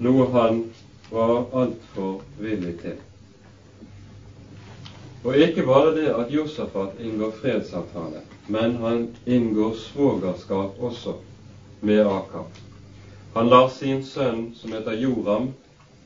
[0.00, 0.62] noe han
[1.10, 2.96] var altfor villig til.
[5.26, 11.16] Og ikke bare det at Josafat inngår fredsavtale, men han inngår svogerskap også
[11.80, 12.60] med Akab.
[13.34, 15.50] Han lar sin sønn, som heter Joram,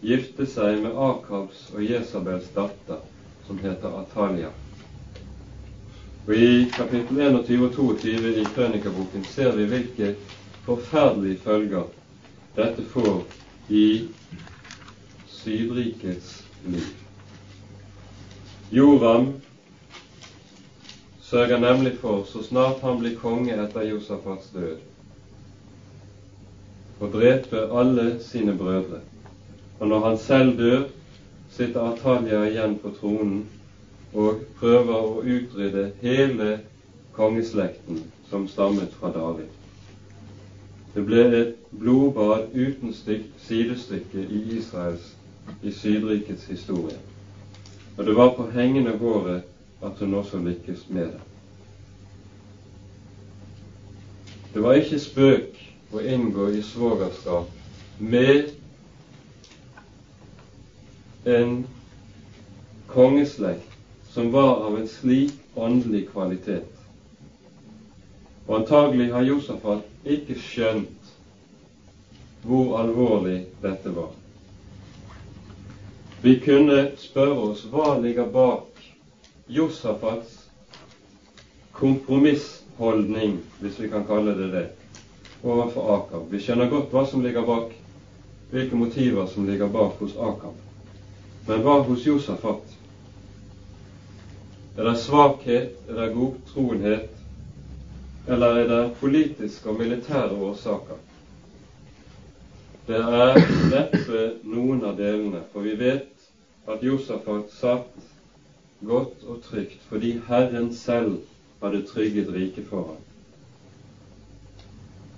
[0.00, 3.02] gifte seg med Akabs og Jesabels datter,
[3.46, 4.50] som heter Atalia.
[6.26, 10.14] Og I kapittel 21 og 22 i Krønikaboken ser vi hvilke
[10.66, 11.88] forferdelige følger
[12.56, 13.22] dette får
[13.68, 13.86] i
[15.30, 16.90] Sydrikets liv.
[18.70, 19.32] Joram
[21.20, 24.76] sørger nemlig for, så snart han blir konge etter Josafats død,
[27.00, 29.00] å drepe alle sine brødre.
[29.80, 30.82] Og når han selv dør,
[31.50, 33.46] sitter Atalia igjen på tronen
[34.12, 36.50] og prøver å utrydde hele
[37.16, 39.48] kongeslekten som stammet fra David.
[40.94, 42.92] Det ble et blodbad uten
[43.38, 45.14] sidestykke i Israels,
[45.62, 46.98] i Sydrikets historie.
[47.96, 49.42] Og det var på hengende håret
[49.82, 51.20] at hun også lykkes med det.
[54.54, 55.60] Det var ikke spøk
[55.94, 57.48] å inngå i svogerskap
[57.98, 58.59] med
[61.24, 61.64] en
[62.86, 63.72] kongeslekt
[64.08, 66.64] som var av en slik åndelig kvalitet.
[68.46, 71.12] Og antagelig har Josafat ikke skjønt
[72.42, 74.14] hvor alvorlig dette var.
[76.22, 78.80] Vi kunne spørre oss hva ligger bak
[79.48, 80.38] Josafats
[81.76, 84.66] kompromissholdning, hvis vi kan kalle det det,
[85.42, 86.26] overfor Akab.
[86.32, 87.70] Vi skjønner godt hva som ligger bak,
[88.50, 90.69] hvilke motiver som ligger bak hos Akab.
[91.46, 92.76] Men hva hos Josafat?
[94.78, 97.08] Er det svakhet, er det godtroenhet,
[98.28, 101.00] eller er det politiske og militære årsaker?
[102.88, 108.06] Det er neppe noen av delene, for vi vet at Josafat satt
[108.86, 111.18] godt og trygt fordi Herren selv
[111.62, 113.00] hadde trygget riket for ham.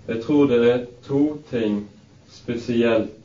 [0.08, 1.84] Jeg tror det er to ting
[2.28, 3.21] spesielt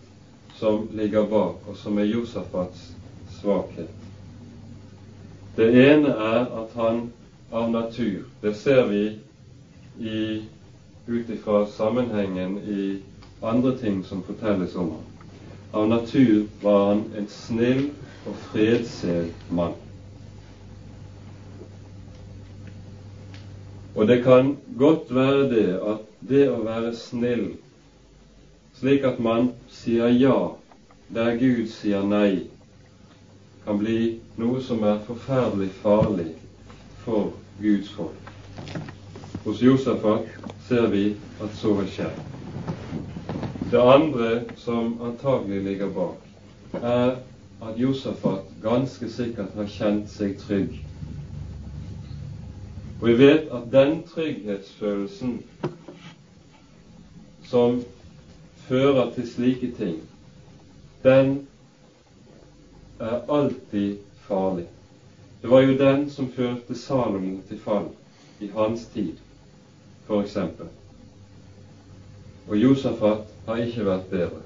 [0.60, 2.96] som ligger bak, og som er Josafats
[3.40, 3.94] svakhet.
[5.58, 7.10] Det ene er at han
[7.52, 9.20] av natur Det ser vi
[11.08, 13.00] ut ifra sammenhengen i
[13.42, 15.06] andre ting som fortelles om ham.
[15.72, 17.90] Av natur var han en snill
[18.28, 19.74] og fredssel mann.
[23.96, 27.48] Og det kan godt være det at det å være snill,
[28.80, 30.38] slik at man sier ja
[31.10, 32.48] der Gud sier nei,
[33.66, 36.34] kan bli noe som er forferdelig farlig
[37.06, 38.34] for Guds folk.
[39.46, 40.28] Hos Josefat
[40.68, 41.06] ser vi
[41.42, 42.12] at så er skje.
[43.72, 46.22] Det andre som antagelig ligger bak,
[46.82, 47.18] er
[47.64, 50.78] at Josefat ganske sikkert har kjent seg trygg.
[53.02, 55.40] Og vi vet at den trygghetsfølelsen
[57.48, 57.82] som
[58.68, 60.02] fører til slike ting,
[61.04, 61.38] den
[63.00, 63.94] er alltid
[64.28, 64.66] farlig.
[65.42, 67.88] Det var jo den som førte Salomo til fall
[68.40, 69.14] i hans tid,
[70.08, 70.36] f.eks.
[72.48, 74.42] Og Josefat har ikke vært bedre.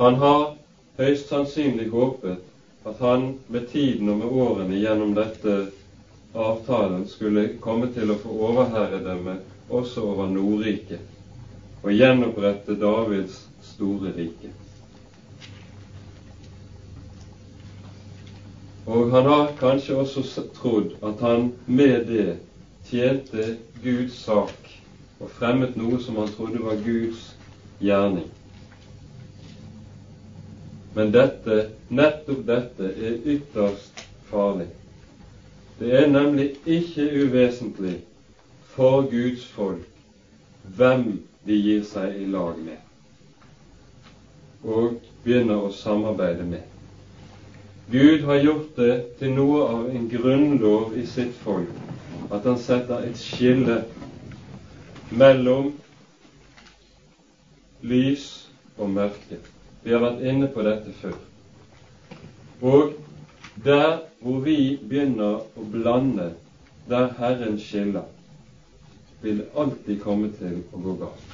[0.00, 0.50] Han har
[0.98, 5.56] høyst sannsynlig håpet at han med tiden og med årene gjennom dette
[6.34, 9.38] avtalen skulle komme til å få overherredømme
[9.68, 11.13] også over Nordriket
[11.84, 14.52] og gjenopprette Davids store rike.
[18.86, 22.38] Og han har kanskje også trodd at han med det
[22.88, 24.70] tjente Guds sak
[25.20, 27.26] og fremmet noe som han trodde var Guds
[27.80, 28.30] gjerning.
[30.94, 31.58] Men dette,
[31.88, 34.68] nettopp dette er ytterst farlig.
[35.78, 37.98] Det er nemlig ikke uvesentlig
[38.76, 39.90] for Guds folk
[40.76, 41.08] hvem
[41.46, 42.84] de gir seg i lag med
[44.64, 46.62] og begynner å samarbeide med.
[47.92, 53.04] Gud har gjort det til noe av en grunnlov i sitt folk at han setter
[53.04, 53.82] et skille
[55.12, 55.68] mellom
[57.84, 58.24] lys
[58.78, 59.38] og mørke.
[59.84, 61.18] Vi har vært inne på dette før.
[62.64, 62.94] Og
[63.68, 66.30] der hvor vi begynner å blande,
[66.88, 68.08] der Herren skiller,
[69.20, 71.33] vil det alltid komme til å gå galt.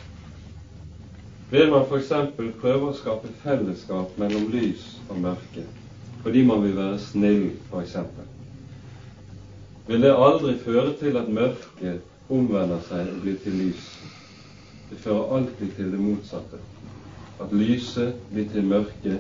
[1.50, 2.12] Vil man f.eks.
[2.60, 5.66] prøve å skape fellesskap mellom lys og mørke
[6.20, 7.96] fordi man vil være snill, f.eks.,
[9.88, 13.86] vil det aldri føre til at mørket omvender seg og blir til lys.
[14.90, 16.60] Det fører alltid til det motsatte.
[17.40, 19.16] At lyset blir til mørke,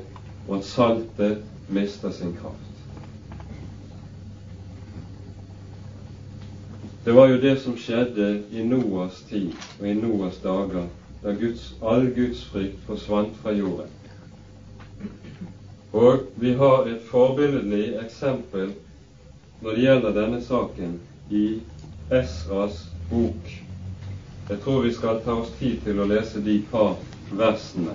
[0.46, 1.40] og at saltet
[1.72, 2.68] mister sin kraft.
[7.04, 10.86] Det var jo det som skjedde i Noas tid og i Noas dager,
[11.22, 13.88] da Guds, all Guds frykt forsvant fra jorden.
[15.92, 18.72] Og vi har et forbilledlig eksempel
[19.60, 20.94] når det gjelder denne saken,
[21.30, 21.60] i
[22.10, 23.50] Esras bok.
[24.48, 26.96] Jeg tror vi skal ta oss tid til å lese de par
[27.30, 27.94] versene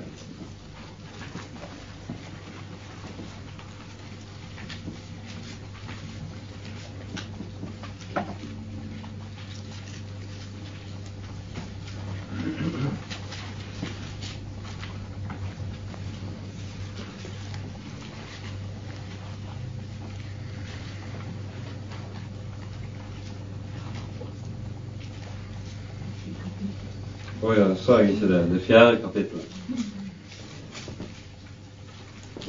[27.86, 28.41] sa jeg ikke det?
[28.49, 29.45] Det fjerde kapittelet.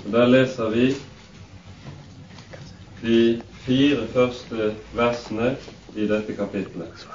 [0.06, 0.86] Og Der leser vi
[3.02, 5.56] de fire første versene
[5.96, 7.06] i dette kapittelet.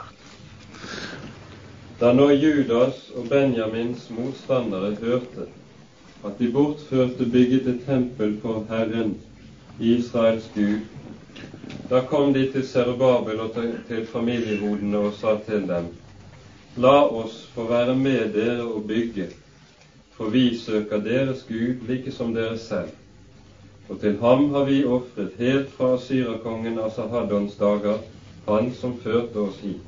[2.02, 5.48] Da nå Judas og Benjamins motstandere hørte
[6.26, 9.16] at de bortførte bygget et tempel for Herren,
[9.80, 10.80] Israels Gud,
[11.90, 13.56] da kom de til Serubabel og
[13.88, 16.01] til familiehodene og sa til dem:"
[16.78, 19.26] La oss få være med dere og bygge,
[20.16, 22.94] for vi søker deres Gud like som dere selv.
[23.90, 28.00] Og til ham har vi ofret helt fra syrakongen Asahadons dager,
[28.48, 29.84] han som førte oss hit.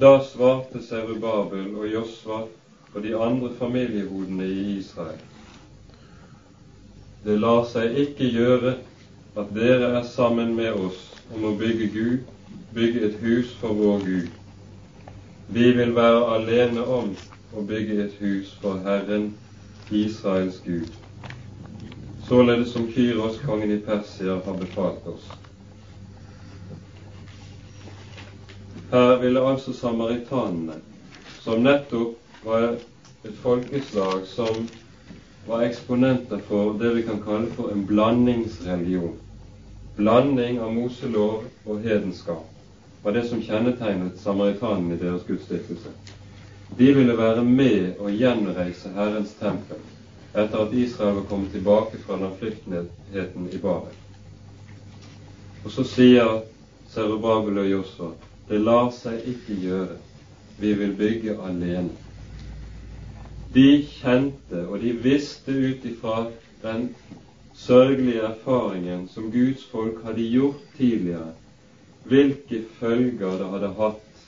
[0.00, 2.42] Da svarte Serubabel og Josva
[2.94, 5.22] og de andre familiehodene i Israel.
[7.22, 8.76] Det lar seg ikke gjøre
[9.38, 12.30] at dere er sammen med oss om å bygge Gud,
[12.74, 14.41] bygge et hus for vår Gud.
[15.52, 17.10] Vi vil være alene om
[17.52, 19.26] å bygge et hus for Herren,
[19.92, 20.88] Israels Gud,
[22.24, 25.26] således som Kyros, kongen i Persia, har befalt oss.
[28.94, 30.78] Her ville altså samaritanene,
[31.44, 34.64] som nettopp var et folkeslag som
[35.50, 39.18] var eksponenter for det vi kan kalle for en blandingsreligion.
[40.00, 42.51] Blanding av Moselov og hedenskap
[43.02, 45.90] var det som kjennetegnet samaritanene i deres gudstiftelse.
[46.78, 49.80] De ville være med og gjenreise Herrens tempel
[50.32, 53.92] etter at Israel var kommet tilbake fra den flyktenheten i Babel.
[55.64, 56.38] Og så sier
[56.92, 58.12] Serubabel og Josfa
[58.48, 59.98] det lar seg ikke gjøre,
[60.60, 61.92] vi vil bygge alene.
[63.54, 66.26] De kjente og de visste ut ifra
[66.62, 66.88] den
[67.54, 71.32] sørgelige erfaringen som Guds folk hadde gjort tidligere,
[72.08, 74.24] hvilke følger det hadde hatt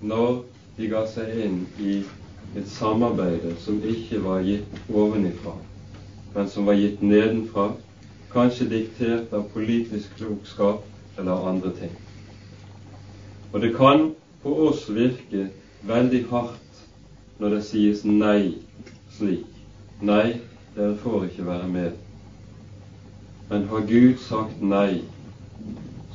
[0.00, 0.44] når
[0.78, 1.98] de ga seg inn i
[2.56, 5.56] et samarbeide som ikke var gitt ovenifra,
[6.34, 7.72] men som var gitt nedenfra,
[8.32, 10.84] kanskje diktert av politisk klokskap
[11.18, 11.94] eller andre ting.
[13.52, 15.48] Og det kan på oss virke
[15.88, 16.82] veldig hardt
[17.38, 18.54] når det sies nei
[19.16, 19.46] slik.
[20.00, 20.38] Nei,
[20.76, 21.96] dere får ikke være med.
[23.50, 25.02] Men har Gud sagt nei,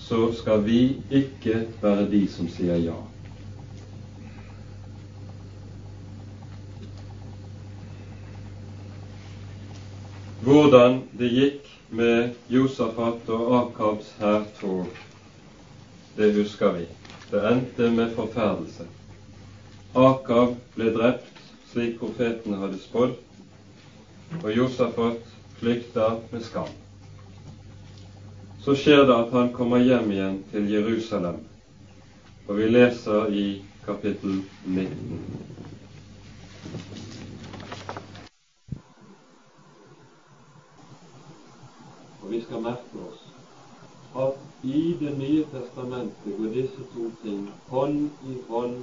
[0.03, 0.79] så skal vi
[1.11, 2.97] ikke være de som sier ja.
[10.43, 14.89] Hvordan det gikk med Josafat og Akabs hærtog,
[16.17, 16.85] det husker vi.
[17.31, 18.89] Det endte med forferdelse.
[19.95, 23.15] Akab ble drept slik profetene hadde spådd,
[24.43, 26.82] og Josafat flykta med skam.
[28.63, 31.41] Så skjer det at han kommer hjem igjen til Jerusalem,
[32.47, 33.47] og vi leser i
[33.83, 35.17] kapittel 19.
[42.21, 43.25] Og vi skal merke oss
[44.15, 48.77] at i Det nye testamentet går disse to ting hånd i hånd.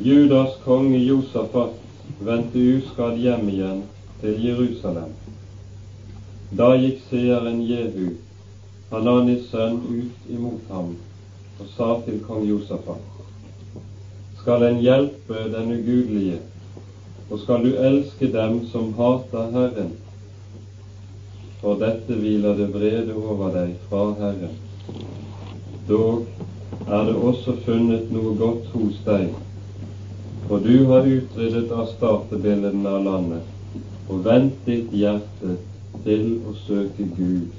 [0.00, 1.76] Judas konge Josafat
[2.20, 3.84] vendte uskadd hjem igjen
[4.22, 5.12] til Jerusalem.
[6.56, 8.16] Da gikk seeren Jehu,
[8.90, 10.96] Hananis sønn, ut imot ham
[11.60, 13.10] og sa til kong Josafat
[14.40, 16.38] skal en hjelpe den ugudelige,
[17.30, 19.92] og skal du elske dem som hater Herren.
[21.60, 24.56] For dette hviler det vrede over deg fra Herren.
[25.88, 26.24] Dog
[26.88, 29.28] er det også funnet noe godt hos deg,
[30.48, 35.58] for du har utryddet av statebildene av landet og vendt ditt hjerte
[36.04, 37.50] til å søke Gud.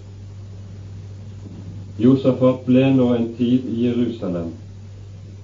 [2.02, 4.54] Josafat ble nå en tid i Jerusalem,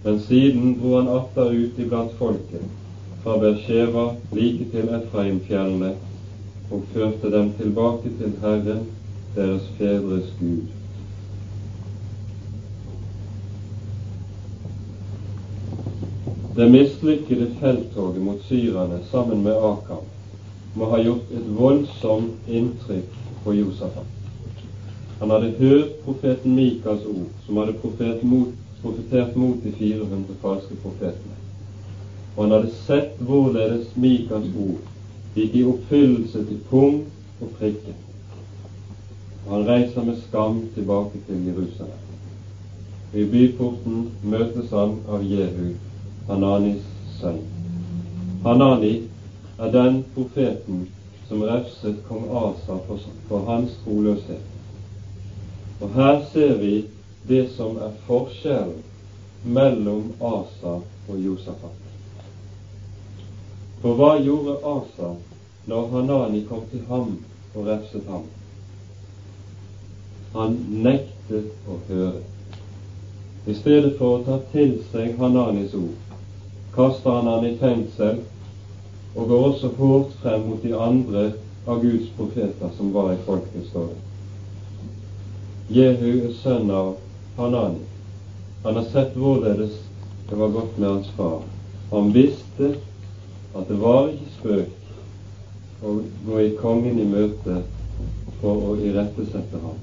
[0.04, 2.64] men siden dro han atter ut iblant folket,
[3.24, 5.94] fra Bersheva like til Efraimfjellene,
[6.72, 8.84] og førte dem tilbake til Herren,
[9.36, 10.66] deres fedres Gud.
[16.58, 20.17] Det mislykkede felttoget mot syrerne sammen med Akab
[20.78, 24.14] må ha gjort et voldsomt inntrykk på Josafat.
[25.20, 31.38] Han hadde hørt profeten Mikas ord, som hadde mot, profetert mot de 400 falske profetene.
[32.36, 34.84] Og han hadde sett hvorledes Mikas ord
[35.38, 37.96] gikk i oppfyllelse til punkt og prikke.
[39.48, 42.06] Og han reiser med skam tilbake til Jerusalem.
[43.14, 45.74] I byporten møtes han av Jehu,
[46.28, 46.84] Hananis
[47.18, 47.40] sønn.
[48.44, 49.08] Hanani
[49.58, 50.88] er den profeten
[51.28, 54.44] som refset kong Asa for, for hans troløshet.
[55.82, 56.86] Og her ser vi
[57.28, 58.84] det som er forskjellen
[59.44, 60.78] mellom Asa
[61.10, 61.84] og Josafat.
[63.82, 65.12] For hva gjorde Asa
[65.68, 67.18] når Hanani kom til ham
[67.54, 68.26] og refset ham?
[70.34, 72.24] Han nektet å høre.
[73.48, 75.96] I stedet for å ta til seg Hananis ord,
[76.76, 78.26] kaster han han i fengsel
[79.16, 81.32] og går også hårdt frem mot de andre
[81.68, 83.90] av Guds profeter som var i folket, står.
[85.74, 86.94] Jehu er sønn av
[87.38, 87.84] Hanani.
[88.64, 89.74] Han har sett hvorledes
[90.30, 91.42] det var gått med hans far.
[91.92, 92.74] Han visste
[93.56, 95.98] at det var ikke spøk å
[96.28, 97.62] gå i kongen i møte
[98.42, 99.78] for å irettesette ham,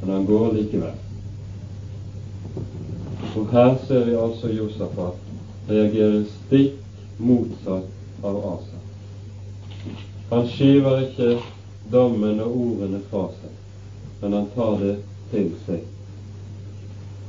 [0.00, 0.96] men han går likevel.
[3.38, 6.74] Og her ser vi altså Josafat reagere stikk
[7.18, 8.78] motsatt av Asa.
[10.30, 11.28] Han skyver ikke
[11.92, 13.54] dommen og ordene fra seg,
[14.20, 14.96] men han tar det
[15.30, 15.86] til seg.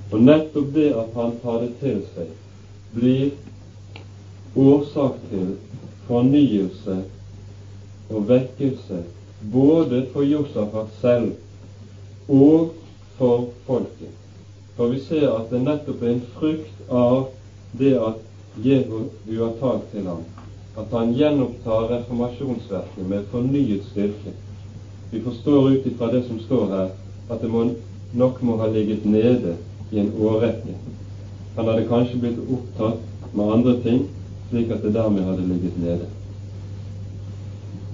[0.09, 2.33] Og nettopp det at han tar det til seg,
[2.95, 3.31] blir
[4.57, 5.53] årsak til
[6.07, 6.97] fornyelse
[8.09, 9.03] og vekkelse
[9.53, 11.31] både for Josafat selv
[12.27, 12.73] og
[13.17, 14.15] for folket.
[14.75, 17.29] For vi ser at det nettopp er en frukt av
[17.79, 18.25] det at
[18.63, 20.23] Jehu har talt til ham,
[20.77, 24.33] at han gjenopptar reformasjonsverket med fornyet styrke.
[25.11, 26.89] Vi forstår ut ifra det som står her,
[27.29, 27.65] at det må
[28.13, 29.55] nok må ha ligget nede
[29.91, 30.75] i en årrekke.
[31.55, 34.05] Han hadde kanskje blitt opptatt med andre ting,
[34.49, 36.07] slik at det dermed hadde ligget nede.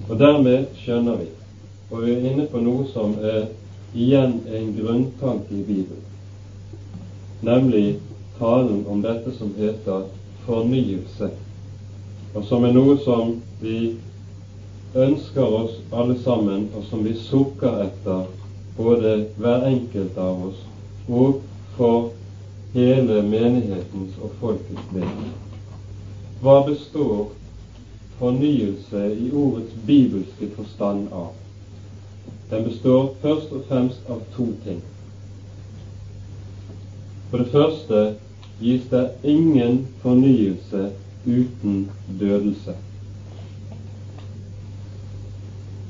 [0.09, 1.29] Og dermed skjønner vi,
[1.91, 3.47] og vi er inne på noe som er
[3.95, 6.03] igjen en grunntanke i Bibelen,
[7.41, 7.99] nemlig
[8.39, 10.05] talen om dette som heter
[10.45, 11.31] fornyelse,
[12.35, 13.29] og som er noe som
[13.61, 13.93] vi
[14.95, 18.25] ønsker oss alle sammen, og som vi sukker etter
[18.75, 20.59] både hver enkelt av oss
[21.07, 21.39] og
[21.77, 22.09] for
[22.73, 25.15] hele menighetens og folkets del.
[26.43, 27.29] Hva består
[28.19, 31.31] fornyelse i ordets bibelske forstand av?
[32.51, 34.81] Den består først og fremst av to ting.
[37.29, 38.03] For det første
[38.59, 40.89] gis det ingen fornyelse
[41.25, 42.75] uten dødelse.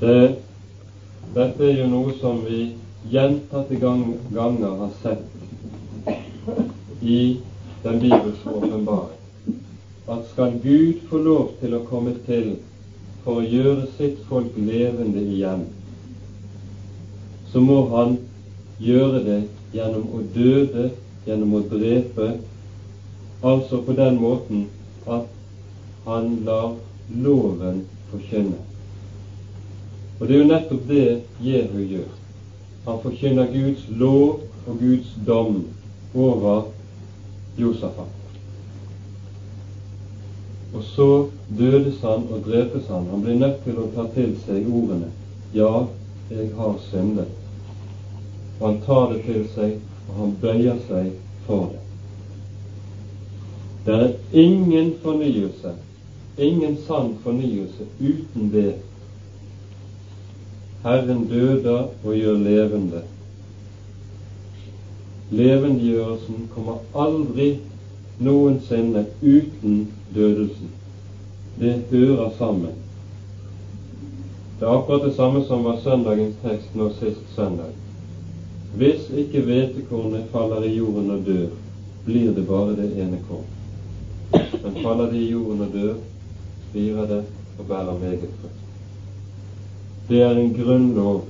[0.00, 0.36] Det
[1.36, 2.60] dette er jo noe som vi
[3.12, 6.14] gjentatte ganger har sett
[7.02, 7.36] i
[7.82, 9.18] den bibelske åpenbaring.
[10.08, 12.54] At skal Gud få lov til å komme til
[13.24, 15.66] for å gjøre sitt folk levende igjen,
[17.52, 18.16] så må han
[18.78, 19.40] gjøre det
[19.74, 20.88] gjennom å døde,
[21.26, 22.30] gjennom å drepe,
[23.42, 24.64] altså på den måten
[25.06, 25.26] at
[26.04, 26.74] han lar
[27.22, 28.58] loven forkynne.
[30.18, 31.06] Og det er jo nettopp det
[31.44, 32.12] Jehu gjør.
[32.86, 35.64] Han forkynner Guds lov og Guds dom
[36.14, 36.62] over
[37.58, 38.12] Josafat.
[40.74, 41.26] Og så
[41.58, 43.06] dødes han og drepes han.
[43.10, 45.12] Han blir nødt til å ta til seg ordene
[45.54, 45.86] Ja,
[46.30, 47.32] jeg har syndet.
[48.60, 49.76] Og han tar det til seg,
[50.08, 51.12] og han bøyer seg
[51.46, 51.85] for det.
[53.86, 55.72] Det er ingen fornyelse,
[56.38, 58.74] ingen sann fornyelse uten det
[60.86, 63.00] Herren døder og gjør levende.
[65.30, 67.48] Levendegjørelsen kommer aldri
[68.18, 70.70] noensinne uten dødelsen.
[71.60, 72.78] Det hører sammen.
[74.60, 77.74] Det er akkurat det samme som var søndagens tekst nå sist søndag.
[78.78, 81.50] Hvis ikke hvetekornet faller i jorden og dør,
[82.04, 83.55] blir det bare det ene korn.
[84.66, 85.94] Men faller det i jorden og dør,
[86.68, 87.24] spirer det
[87.58, 88.62] og bærer meget frukt.
[90.08, 91.20] Det er en grunnlov.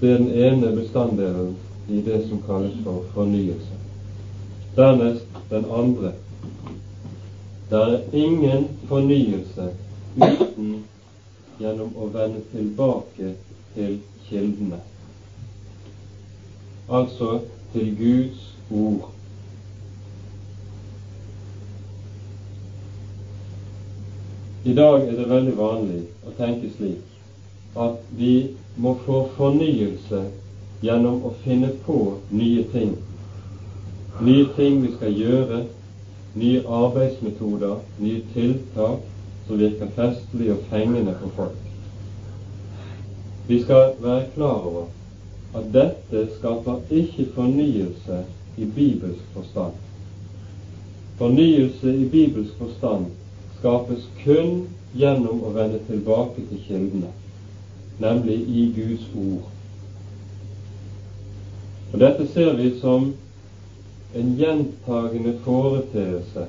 [0.00, 1.56] Det er den ene bestanddelen
[1.88, 3.78] i det som kalles for fornyelse.
[4.76, 6.12] Dernest den andre.
[7.70, 9.70] Det er ingen fornyelse
[10.16, 10.74] uten
[11.60, 13.32] gjennom å vende tilbake
[13.74, 13.96] til
[14.28, 14.82] kildene,
[16.90, 17.38] altså
[17.72, 19.08] til Guds ord.
[24.62, 28.32] I dag er det veldig vanlig å tenke slik at vi
[28.84, 30.18] må få fornyelse
[30.84, 31.96] gjennom å finne på
[32.40, 32.90] nye ting
[34.20, 35.62] nye ting vi skal gjøre,
[36.36, 38.98] nye arbeidsmetoder, nye tiltak
[39.46, 41.56] som virker festlig og fengende for folk.
[43.48, 44.90] Vi skal være klar over
[45.56, 48.20] at dette skaper ikke fornyelse
[48.60, 49.72] i bibelsk forstand.
[51.16, 53.08] Fornyelse i bibelsk forstand
[53.60, 57.10] skapes kun gjennom å vende tilbake til kildene,
[58.02, 59.48] nemlig i Guds ord.
[61.92, 63.10] Og Dette ser vi som
[64.16, 66.46] en gjentagende foreteelse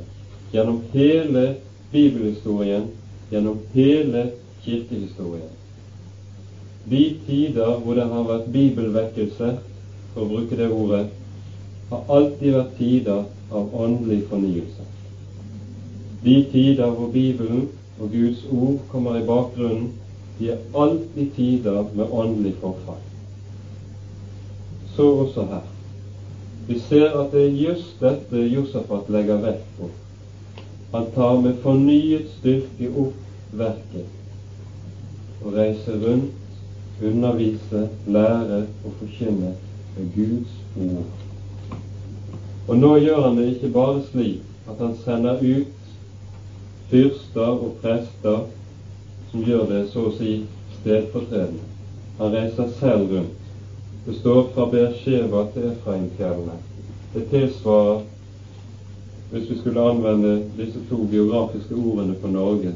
[0.53, 1.55] gjennom hele
[1.91, 2.87] bibelhistorien,
[3.31, 4.29] gjennom hele
[4.63, 5.51] kirkehistorien.
[6.83, 9.51] De tider hvor det har vært bibelvekkelse,
[10.13, 11.05] for å bruke det ordet,
[11.91, 14.80] har alltid vært tider av åndelig fornyelse.
[16.23, 17.69] De tider hvor Bibelen
[17.99, 19.91] og Guds ord kommer i bakgrunnen,
[20.39, 23.01] de er alltid tider med åndelig forfall.
[24.95, 25.65] Så også her.
[26.67, 29.89] Vi ser at det er just dette Josafat legger vekt på.
[30.93, 34.07] Han tar med fornyet styrke opp verket
[35.41, 36.37] og reiser rundt,
[37.01, 39.53] undervise, lære og forkynner
[39.97, 41.05] med Guds ord.
[42.67, 45.80] Og nå gjør han det ikke bare slik at han sender ut
[46.91, 48.41] fyrster og prester
[49.31, 50.41] som gjør det så å si
[50.81, 51.67] stedfortredende.
[52.19, 53.37] Han reiser selv rundt.
[54.05, 56.57] Det står fra Beersheba til Efraimfjellene.
[57.13, 58.01] Det tilsvarer,
[59.31, 62.73] hvis vi skulle anvende disse to geografiske ordene på Norge,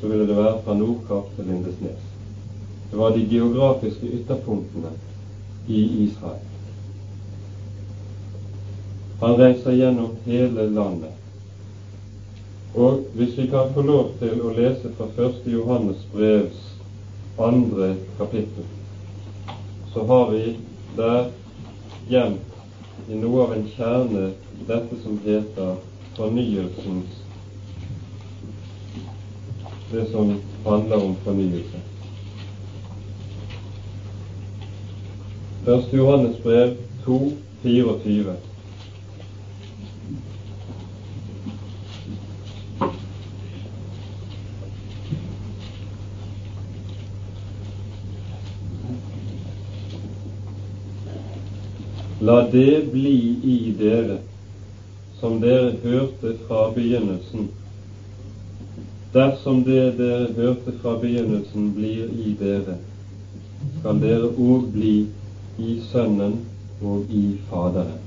[0.00, 2.04] så ville det være fra Nordkapp til Lindesnes.
[2.90, 4.92] Det var de geografiske ytterpunktene
[5.68, 6.42] i Israel.
[9.20, 11.23] Han reiser gjennom hele landet.
[12.74, 15.44] Og hvis vi kan få lov til å lese fra 1.
[15.46, 16.62] Johannes brevs
[17.38, 18.66] andre kapittel,
[19.92, 20.56] så har vi
[20.96, 21.28] der
[22.10, 24.24] gjemt i noe av en kjerne
[24.66, 25.76] dette som heter
[26.16, 27.20] fornyelsens
[29.92, 30.32] Det som
[30.64, 31.78] handler om fornyelse.
[35.66, 35.92] 1.
[35.92, 37.20] Johannes brev 2,
[37.62, 38.34] 24.
[52.24, 54.14] La det bli i dere
[55.20, 57.48] som dere hørte fra begynnelsen.
[59.12, 62.78] Dersom det dere hørte fra begynnelsen, blir i dere,
[63.80, 64.94] skal dere òg bli
[65.60, 66.38] i Sønnen
[66.80, 68.00] og i Faderen.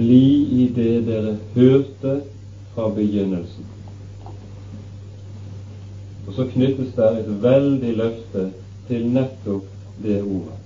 [0.00, 0.24] Bli
[0.62, 2.16] i det dere hørte
[2.72, 3.70] fra begynnelsen.
[6.26, 8.48] Og så knyttes det et veldig løfte
[8.90, 9.70] til nettopp
[10.02, 10.61] det ordet.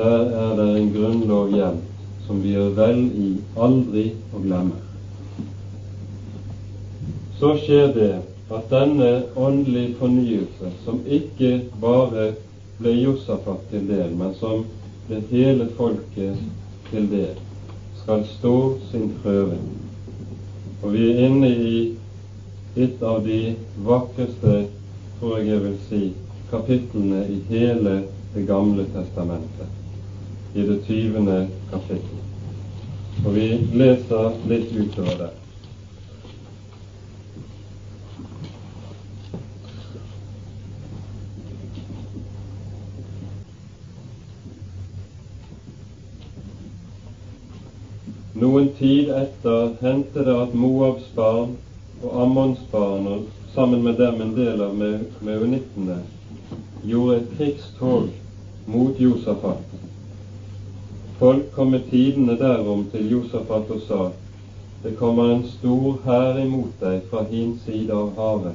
[0.00, 3.30] Der er det en grunnlov gjemt som vi gjør vel i
[3.60, 4.78] aldri å glemme.
[7.36, 8.12] Så skjer det
[8.48, 11.50] at denne åndelige fornyelse, som ikke
[11.82, 12.30] bare
[12.78, 14.62] ble Josafat til del, men som
[15.08, 16.40] ble hele folket
[16.88, 17.34] til del,
[18.00, 18.54] skal stå
[18.92, 19.58] sin prøve.
[20.80, 21.74] Og vi er inne i
[22.86, 23.42] et av de
[23.90, 24.62] vakreste,
[25.18, 26.02] tror jeg jeg vil si,
[26.54, 27.98] kapitlene i hele
[28.30, 29.79] Det gamle testamentet,
[30.54, 32.18] i det tyvende kapittel.
[33.24, 33.46] Og vi
[33.76, 35.30] leser litt utover det.
[48.40, 51.58] Noen tid etter hendte det at Moabs barn
[52.00, 55.98] og Ammons barn, og sammen med dem en del av meunittene,
[56.88, 58.08] gjorde et krigstog
[58.70, 59.89] mot Josafat.
[61.20, 64.10] Folk kom med tidene derom til Josafat og sa:"
[64.82, 68.54] Det kommer en stor hær imot deg fra hin side av havet,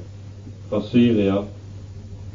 [0.70, 1.44] fra Syria.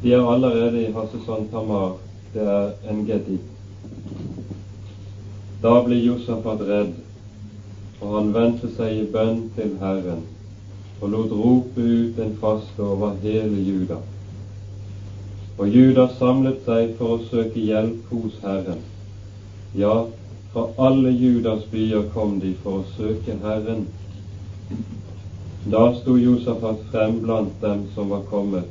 [0.01, 1.97] De er allerede i Hasseson Tamar,
[2.33, 3.37] det er en Gedi.
[5.63, 6.93] Da ble Josafat redd
[8.01, 10.23] og han vendte seg i bønn til Herren
[11.01, 13.97] og lot rope ut en fast over hele Juda.
[15.57, 18.81] Og Juda samlet seg for å søke hjelp hos Herren.
[19.77, 19.95] Ja,
[20.51, 23.85] fra alle Judas byer kom de for å søke Herren.
[25.71, 28.67] Da sto Josafat frem blant dem som var kommet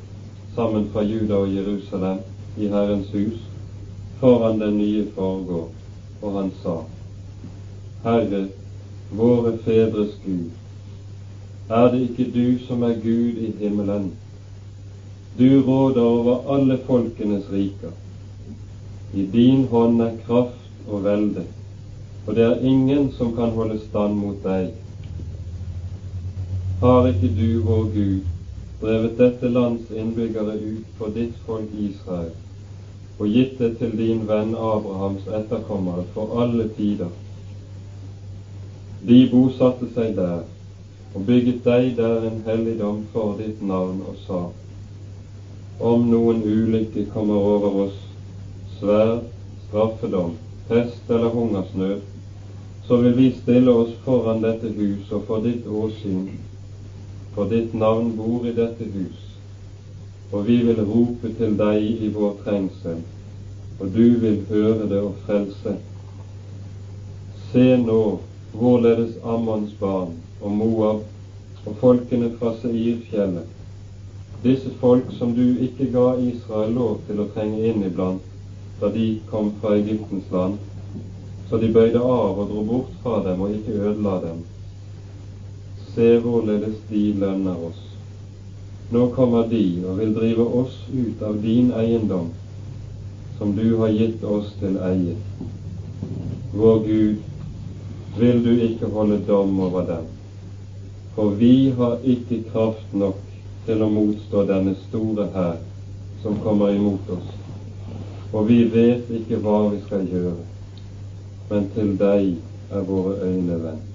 [0.55, 2.19] sammen fra Juda og Jerusalem
[2.57, 3.39] i Herrens hus,
[4.21, 5.71] foran den nye forgård,
[6.21, 6.75] og han sa,
[8.05, 8.49] Herre,
[9.17, 10.51] våre fedres Gud.
[11.71, 14.11] Er det ikke du som er Gud i himmelen?
[15.39, 17.95] Du råder over alle folkenes riker.
[19.15, 21.47] I din hånd er kraft og velde,
[22.31, 24.69] og det er ingen som kan holde stand mot deg.
[26.79, 28.29] Har ikke du, vår Gud,
[28.79, 32.29] drevet dette lands innbyggere ut for ditt folk Israel,
[33.19, 37.11] og gitt det til din venn Abrahams etterkommere for alle tider?
[39.03, 40.45] De bosatte seg der
[41.11, 44.45] og bygget deg der en helligdom for ditt navn og sa:"
[45.81, 47.99] Om noen ulykke kommer over oss,
[48.79, 49.27] sverd,
[49.67, 51.99] straffedom, pest eller hungersnød,
[52.91, 56.25] så vil vi stille oss foran dette hus og for ditt åsyn,
[57.35, 59.21] for ditt navn bor i dette hus,
[60.33, 62.97] og vi vil rope til deg i vår trengsel,
[63.79, 65.77] og du vil høre det og frelse.
[67.53, 68.01] Se nå
[68.59, 71.07] hvorledes Ammons barn og Moab
[71.71, 73.47] og folkene fra Seirfjellet,
[74.43, 78.27] disse folk som du ikke ga Israel lov til å trenge inn iblant
[78.83, 80.59] da de kom fra Egyptens land,
[81.51, 84.43] så de bøyde av og dro bort fra dem og ikke ødela dem.
[85.95, 87.81] Se hvorledes de lønner oss.
[88.95, 92.29] Nå kommer de og vil drive oss ut av din eiendom,
[93.39, 95.17] som du har gitt oss til eie.
[96.55, 97.19] Vår Gud,
[98.19, 100.07] vil du ikke holde dom over dem.
[101.15, 103.19] For vi har ikke kraft nok
[103.67, 105.59] til å motstå denne store hær
[106.23, 107.35] som kommer imot oss,
[108.31, 110.50] og vi vet ikke hva vi skal gjøre,
[111.51, 112.37] men til deg
[112.71, 113.87] er våre øyne vendt.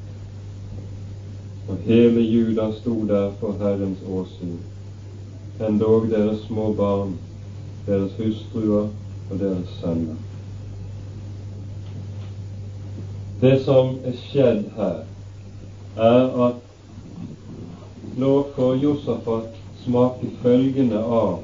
[1.68, 4.58] Og hele Juda sto der for Herrens åsyn,
[5.68, 7.16] endog deres små barn,
[7.88, 8.88] deres hustruer
[9.32, 10.20] og deres sønner.
[13.42, 15.02] Det som er skjedd her,
[15.96, 16.62] er at
[18.18, 21.44] nå får Josafat smake følgende av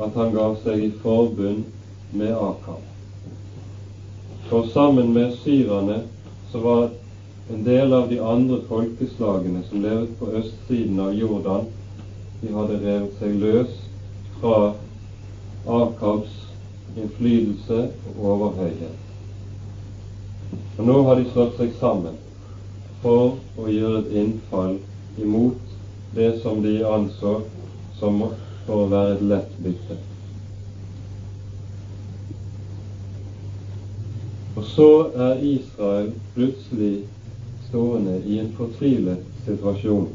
[0.00, 1.64] at han ga seg i forbund
[2.12, 2.97] med Akab.
[4.48, 6.02] For sammen med syrerne
[6.52, 6.88] så var
[7.50, 11.66] en del av de andre folkeslagene som levet på østsiden av Jordan,
[12.40, 13.74] de hadde revet seg løs
[14.40, 14.70] fra
[15.68, 16.40] Akabs
[16.96, 17.82] innflytelse
[18.14, 19.04] og overhøyhet.
[20.78, 22.16] Og nå har de slått seg sammen
[23.04, 24.78] for å gjøre et innfall
[25.20, 25.78] imot
[26.16, 27.40] det som de anså
[28.00, 28.22] som
[28.64, 30.07] for å være et lett bytte.
[34.58, 37.04] Og så er Israel plutselig
[37.68, 40.08] stående i en fortvilet situasjon.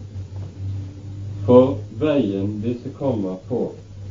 [1.46, 3.62] For veien disse kommer på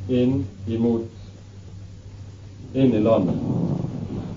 [0.09, 3.37] inn imot inn i landet,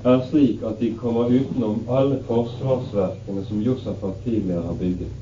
[0.03, 5.13] er slik at de kommer utenom alle forsvarsverkene som Josafat tidligere har bygget.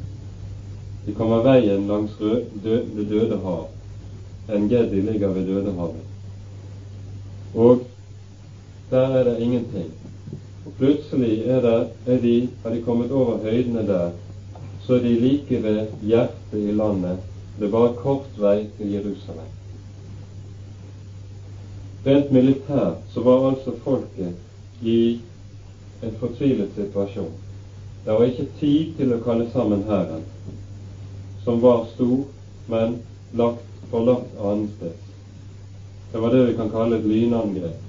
[1.06, 2.18] De kommer veien langs
[2.64, 3.68] Det døde hav.
[4.50, 6.02] En geddi ligger ved Dødehavet.
[7.56, 7.86] Og
[8.90, 9.94] der er det ingenting.
[10.66, 14.12] Og plutselig er, det, er de, har de kommet over høydene der,
[14.86, 17.20] så er de like ved hjertet i landet.
[17.60, 19.52] Det er bare kort vei til Jerusalem.
[22.06, 24.98] Rent militært så var altså folket i
[26.04, 27.32] en fortvilet situasjon.
[28.06, 30.26] Det var ikke tid til å kalle sammen hæren,
[31.46, 32.26] som var stor,
[32.68, 32.98] men
[33.40, 34.36] lagt, forlagt
[34.76, 35.00] sted.
[36.12, 37.83] Det var det vi kan kalle et lynangrep.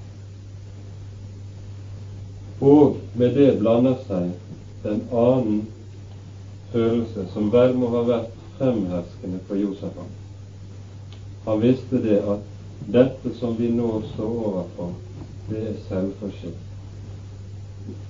[2.65, 5.57] Og med det blander seg en annen
[6.71, 9.99] følelse som vel må ha vært fremherskende for Josef
[11.45, 12.47] Han visste det at
[12.95, 14.93] dette som vi nå står overfor,
[15.49, 16.63] det er selvforskyldt.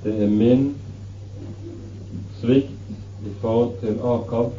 [0.03, 0.63] Det er min
[2.39, 4.53] svikt i forhold til Akab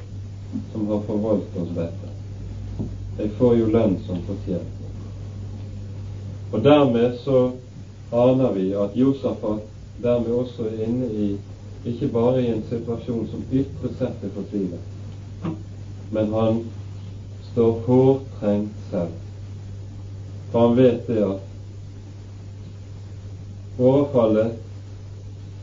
[0.73, 2.11] som har forvoldt oss dette.
[3.17, 4.75] Jeg får jo lønn som fortjent.
[6.53, 7.41] Og dermed så
[8.13, 9.65] aner vi at Josafat
[10.03, 11.39] dermed også inne i
[11.87, 14.81] ikke bare i en situasjon som ytre sett er fortvilet,
[16.11, 16.63] men han
[17.53, 19.15] står hårtrengt selv.
[20.51, 21.41] For han vet det at
[23.79, 24.57] overfallet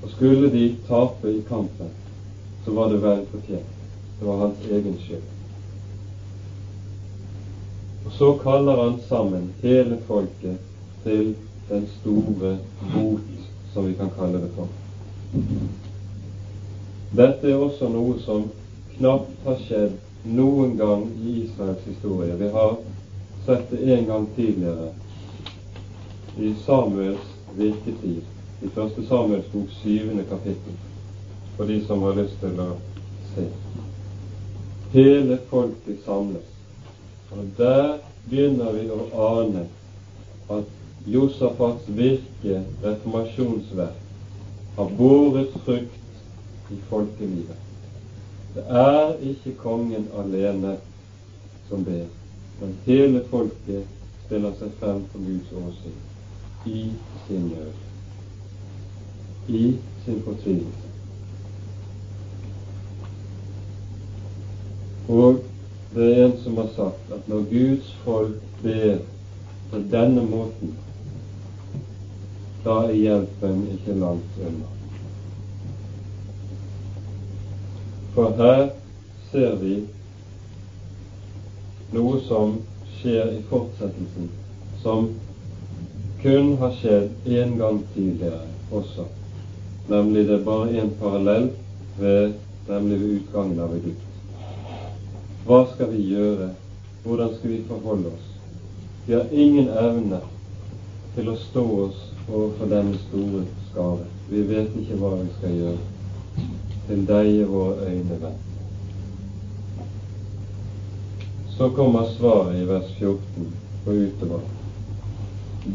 [0.04, 1.92] Og skulle de tape i kampen,
[2.66, 3.70] så var det vel fortjent.
[4.20, 5.30] Det var hans egen skyld.
[8.06, 10.58] Og så kaller han sammen hele folket
[11.04, 11.36] til
[11.70, 12.58] den store
[12.94, 13.32] bot,
[13.74, 14.67] som vi kan kalle det for.
[17.13, 18.47] Dette er også noe som
[18.95, 19.97] knapt har skjedd
[20.34, 22.36] noen gang i Israels historie.
[22.38, 22.78] Vi har
[23.45, 24.91] sett det en gang tidligere
[26.38, 28.21] i Samuels virketid,
[28.61, 30.78] i første Samuels bok syvende kapittel,
[31.57, 32.69] for de som har lyst til å
[33.34, 33.47] se.
[34.93, 36.49] Hele folket samles,
[37.34, 37.97] og der
[38.30, 39.67] begynner vi å ane
[40.53, 43.99] at Josafats virke, reformasjonsverk,
[44.76, 47.60] har båret frukt i folkelivet.
[48.56, 50.78] Det er ikke kongen alene
[51.70, 52.06] som ber
[52.64, 53.88] men hele folket
[54.26, 55.97] stiller seg frem for Guds åsyn
[56.70, 56.84] i
[57.26, 57.80] sin nød,
[59.51, 59.64] i
[60.06, 60.91] sin fortvilelse.
[65.12, 65.41] Og
[65.95, 69.04] det er en som har sagt at når Guds folk ber
[69.72, 70.78] på denne måten,
[72.64, 74.70] da er hjelpen ikke langt unna.
[78.14, 78.70] For her
[79.32, 79.80] ser vi
[81.93, 82.55] noe som
[82.99, 84.30] skjer i fortsettelsen,
[84.84, 85.09] som
[86.22, 89.09] kun har skjedd én gang tidligere også,
[89.91, 91.49] nemlig det er bare en parallell
[91.97, 92.38] ved,
[92.70, 94.09] nemlig ved utgangen av Egypt.
[95.43, 96.53] Hva skal vi gjøre?
[97.03, 98.30] Hvordan skal vi forholde oss?
[99.05, 100.22] Vi har ingen evne
[101.18, 104.05] til å stå oss overfor denne store skare.
[104.30, 105.78] Vi vet ikke hva vi skal gjøre.
[106.88, 108.49] Til deg er våre øyne vendt.
[111.57, 113.51] Så kommer svaret i vers 14
[113.86, 114.47] og utover.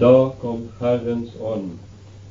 [0.00, 1.70] Da kom Herrens ånd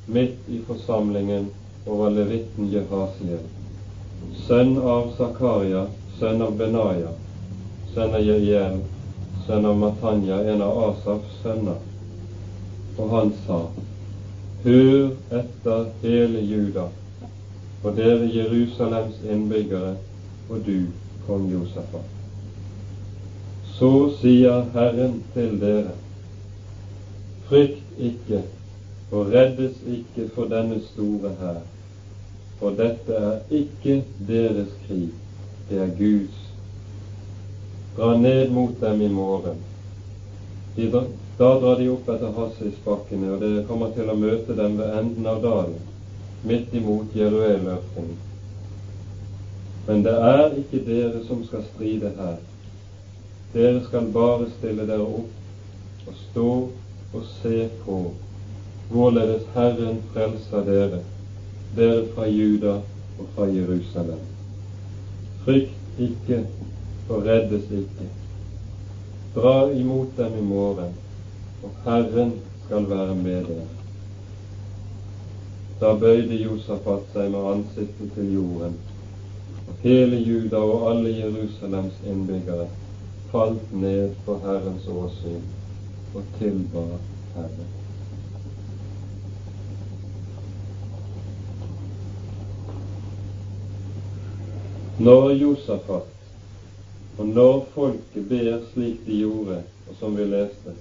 [0.06, 1.50] midt i forsamlingen
[1.88, 3.42] over levitten Jehasiel,
[4.46, 5.88] sønn av Zakaria,
[6.20, 7.16] sønn av Benaya,
[7.94, 8.82] sønn av Jeiel,
[9.48, 11.80] sønn av Matanya, en av Asafs sønner.
[12.98, 13.62] Og han sa,
[14.68, 16.90] Hør etter hele Juda,
[17.84, 19.94] og dere Jerusalems innbyggere,
[20.50, 20.90] og du,
[21.28, 22.02] kong Josefa.
[23.78, 25.94] Så sier Herren til dere,
[27.48, 28.42] frykt ikke
[29.12, 31.62] og reddes ikke for denne store hær,
[32.60, 35.14] for dette er ikke deres krig,
[35.70, 36.42] det er Guds.
[37.96, 39.64] Dra ned mot dem i morgen.
[40.76, 40.92] De,
[41.38, 45.28] da drar de opp etter Hassisbakkene, og dere kommer til å møte dem ved enden
[45.30, 45.78] av dalen,
[46.50, 48.18] midt imot Jeruelørkenen.
[49.88, 52.40] Men det er ikke dere som skal stride her,
[53.54, 56.50] dere skal bare stille dere opp og stå
[57.14, 58.02] og se på
[58.90, 61.02] hvorledes Herren frelser dere,
[61.78, 62.78] dere fra Juda
[63.18, 64.22] og fra Jerusalem.
[65.46, 66.44] Frykt ikke
[67.08, 68.08] og reddes ikke.
[69.36, 70.96] Dra imot dem i morgen,
[71.64, 72.34] og Herren
[72.66, 73.68] skal være med dere.
[75.82, 78.78] Da bøyde Josafat seg med ansiktet til jorden,
[79.68, 82.68] og hele Juda og alle Jerusalems innbyggere
[83.32, 85.44] falt ned for Herrens åsyn
[86.16, 86.86] og tilba
[87.36, 87.74] Herren.
[94.98, 96.14] Når Josafat
[97.18, 100.74] og når folket ber slik de gjorde, og som vi leste,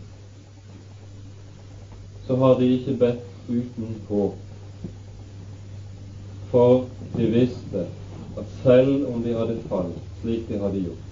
[2.27, 4.43] så har de ikke bedt uten håp.
[6.51, 6.85] for
[7.17, 7.87] de visste
[8.39, 11.05] at selv om de hadde falt slik de hadde gjort,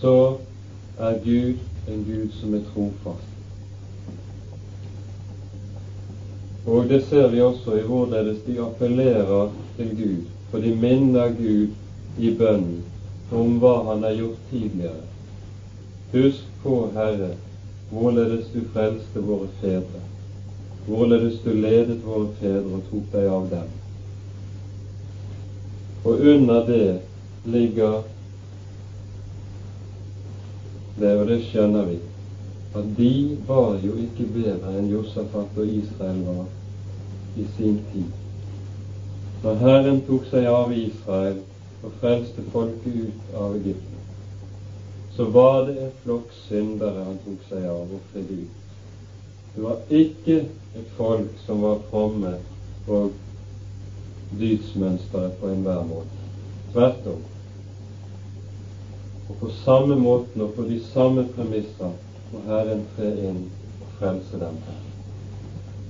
[0.00, 0.14] så
[0.98, 3.34] er Gud en Gud som er trofast.
[6.66, 11.68] Og det ser vi også i hvorledes de appellerer til Gud, for de minner Gud
[12.18, 12.84] i bønnen
[13.32, 15.04] om hva Han har gjort tidligere.
[16.12, 17.30] Husk på, Herre,
[17.90, 20.02] hvorledes du frelste våre fedre,
[20.86, 23.74] hvorledes du ledet våre fedre og tok deg av dem.
[26.04, 27.00] Og under det
[27.44, 28.02] ligger
[30.98, 31.98] det, og det skjønner vi,
[32.76, 33.12] at de
[33.48, 36.46] var jo ikke bedre enn Josafat og Israel var
[37.38, 38.08] i sin tid.
[39.42, 41.38] Når Herren tok seg av Israel
[41.84, 43.97] og frelste folket ut av Egypten,
[45.18, 48.50] så var det en flokk syndere han tok seg av og ut.
[49.54, 50.36] Det var ikke
[50.78, 52.36] et folk som var fromme
[52.86, 53.16] og
[54.38, 56.20] dydsmønsteret på enhver måte.
[56.70, 57.24] Tvert om.
[59.24, 61.98] Og på samme måten og på de samme premisser
[62.30, 63.42] må Herren tre inn
[63.80, 64.62] og frelse dem.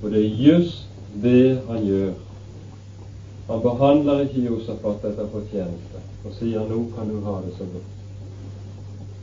[0.01, 0.89] Og det er just
[1.21, 2.17] det han gjør.
[3.53, 7.98] Han behandler ikke Josafat etter fortjeneste og sier 'nå kan du ha det så godt'.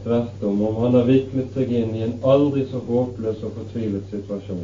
[0.07, 4.12] Tvert om, om han har viklet seg inn i en aldri så håpløs og fortvilet
[4.12, 4.61] situasjon,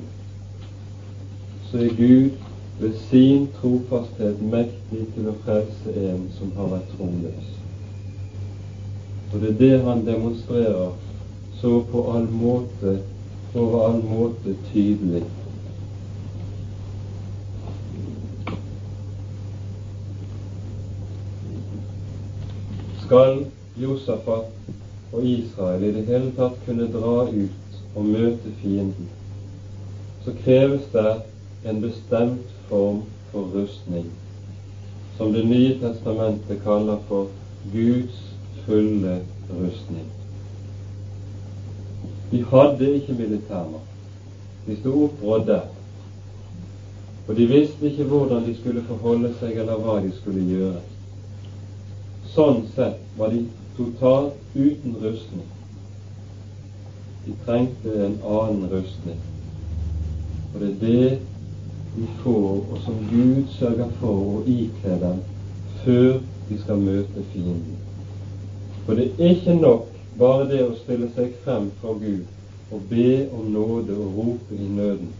[1.67, 2.37] så er Gud
[2.79, 7.49] ved sin trofasthet mektig til å frelse en som har vært troløs.
[9.33, 10.95] Og det er det han demonstrerer
[11.59, 12.95] så på all måte,
[13.57, 15.27] over all måte tydelig
[23.03, 23.43] Skal
[23.83, 24.62] Josafat
[25.13, 29.11] og Israel i det hele tatt kunne dra ut og møte fienden,
[30.25, 31.13] så kreves det
[31.69, 33.03] en bestemt form
[33.33, 34.07] for rustning,
[35.17, 37.29] som Det nye testamentet kaller for
[37.73, 38.35] Guds
[38.67, 40.09] fulle rustning.
[42.31, 43.89] De hadde ikke militærmakt.
[44.67, 45.61] De sto opprådde.
[47.29, 50.81] Og de visste ikke hvordan de skulle forholde seg, eller hva de skulle gjøre.
[52.33, 53.45] Sånn sett var de
[53.77, 55.47] totalt uten rustning.
[57.25, 59.21] De trengte en annen rustning.
[60.55, 61.19] Og det er det
[61.97, 65.23] de får, og som Gud sørger for å ikle dem
[65.85, 67.81] før de skal møte fienden.
[68.85, 73.29] For det er ikke nok bare det å stille seg frem for Gud og be
[73.37, 75.13] om nåde og rope i nøden.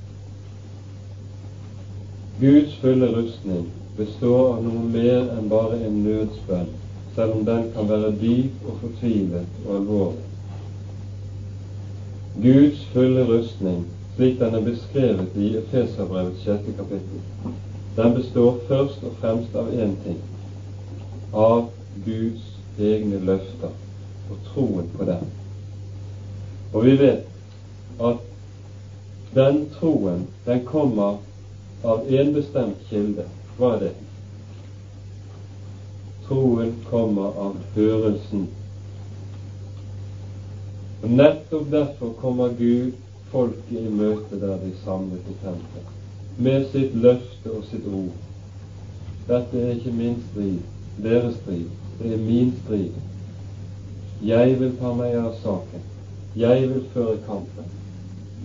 [2.41, 6.73] Guds fulle rustning består av noe mer enn bare en nødsbønn
[7.15, 10.29] selv om den kan være dyp og fortvilet og alvorlig.
[12.43, 13.87] Guds fulle rustning,
[14.17, 17.21] slik den er beskrevet i Efeserbrevets sjette kapittel,
[17.97, 20.21] den består først og fremst av én ting
[21.33, 21.69] av
[22.07, 22.45] Guds
[22.81, 23.73] egne løfter
[24.31, 25.27] og troen på dem.
[26.73, 27.29] Og vi vet
[28.01, 28.25] at
[29.35, 31.21] den troen, den kommer
[31.85, 33.27] av en bestemt kilde.
[33.59, 33.93] Hva er det?
[36.33, 38.47] Troen kommer av hørelsen.
[41.03, 42.95] Og Nettopp derfor kommer Gud
[43.33, 45.91] folket i møte der de samlet i tempelet,
[46.47, 48.15] med sitt løfte og sitt ord.
[49.27, 50.63] Dette er ikke min strid,
[51.05, 51.67] deres strid,
[51.99, 52.97] det er min strid.
[54.25, 55.85] Jeg vil ta meg av saken.
[56.47, 57.69] Jeg vil føre kampen.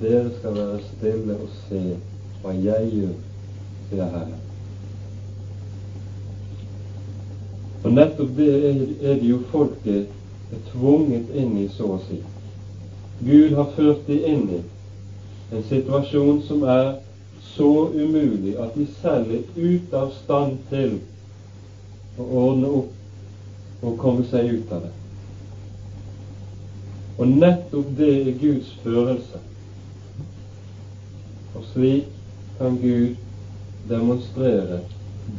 [0.04, 1.86] Dere skal være stille og se
[2.42, 3.16] hva jeg gjør,
[3.88, 4.47] sier Herren.
[7.88, 10.10] Og nettopp det er det jo folket
[10.52, 12.18] er tvunget inn i, så å si.
[13.24, 14.58] Gud har ført dem inn i
[15.56, 16.90] en situasjon som er
[17.54, 20.98] så umulig at de selv er ute av stand til
[22.20, 24.92] å ordne opp og komme seg ut av det.
[27.18, 29.40] Og nettopp det er Guds følelse.
[31.56, 32.12] Og slik
[32.60, 33.16] kan Gud
[33.88, 34.82] demonstrere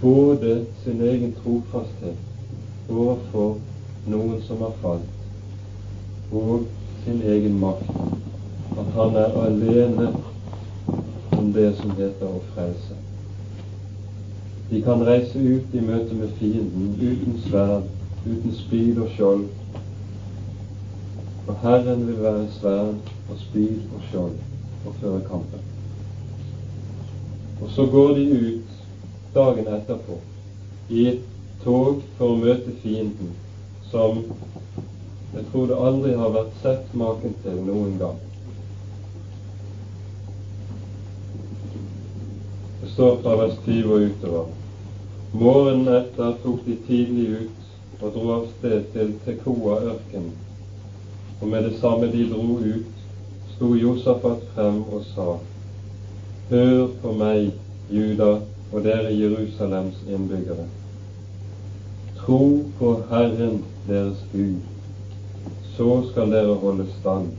[0.01, 2.24] både sin egen trofasthet
[2.89, 3.59] overfor
[4.09, 6.66] noen som har falt, og
[7.05, 7.91] sin egen makt.
[8.78, 10.09] At han er alene
[11.39, 12.97] om det som heter å frelse.
[14.70, 17.89] De kan reise ut i møte med fienden uten sverd,
[18.26, 19.47] uten spyd og skjold.
[21.47, 24.36] For Herren vil være sverd og spyd og skjold
[24.84, 25.64] og føre kampen.
[27.62, 28.76] Og så går de ut
[29.34, 30.20] dagen etterpå
[30.89, 33.34] i et tog for å møte fienden,
[33.90, 34.22] som
[35.34, 38.16] jeg tror det aldri har vært sett maken til noen gang.
[42.80, 44.48] Det står fra vers 20 og utover.
[45.32, 50.32] Morgenen etter tok de tidlig ut og dro av sted til Tekoa-ørkenen.
[51.40, 53.04] Og med det samme de dro ut,
[53.54, 55.36] sto Josafat frem og sa:"
[56.48, 57.50] Hør på meg,
[57.92, 58.38] Juda
[58.72, 60.64] og dere Jerusalems innbyggere.
[62.29, 64.57] Tro på Herren deres Gud,
[65.76, 67.31] så skal dere holde stand.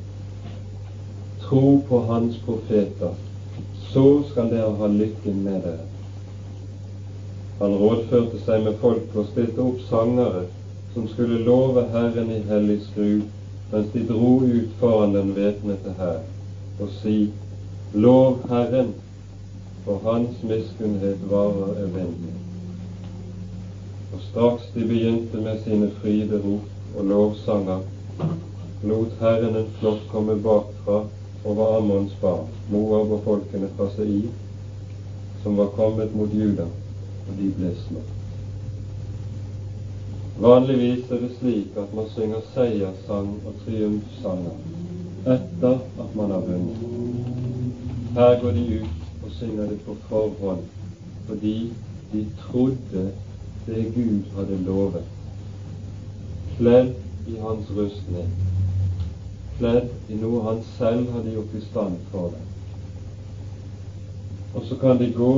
[1.44, 3.14] Tro på Hans profeter,
[3.92, 5.86] så skal dere ha lykken med dere.
[7.62, 10.44] Han rådførte seg med folk og stilte opp sangere
[10.96, 13.22] som skulle love Herren i hellig skru,
[13.70, 16.22] mens de dro ut foran den væpnede hær,
[16.82, 17.18] og si:"
[17.94, 18.94] Lov Herren,
[19.86, 22.49] for Hans miskunnhet varer evinnelig.
[24.14, 27.82] Og straks de begynte med sine fryderop og lovsanger,
[28.90, 31.04] lot Herren en flokk komme bakfra
[31.46, 34.30] over Ammons barn, Moab og folkene fra Seir,
[35.44, 36.66] som var kommet mot Juda
[37.30, 38.16] og de ble slått.
[40.40, 46.86] Vanligvis er det slik at man synger seierssang og triumfsanger etter at man har vunnet.
[48.16, 50.64] Her går de ut og synger det på forhånd
[51.28, 51.58] fordi
[52.14, 53.04] de trodde
[53.70, 55.08] det Gud hadde lovet,
[56.58, 56.94] kledd
[57.28, 58.30] i hans rustning,
[59.58, 62.48] kledd i noe han selv hadde gjort i stand for dem.
[64.54, 65.34] Og så kan de gå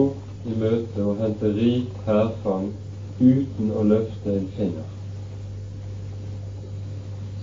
[0.47, 2.71] i møte og hente rik hærfang
[3.19, 4.87] uten å løfte en finger.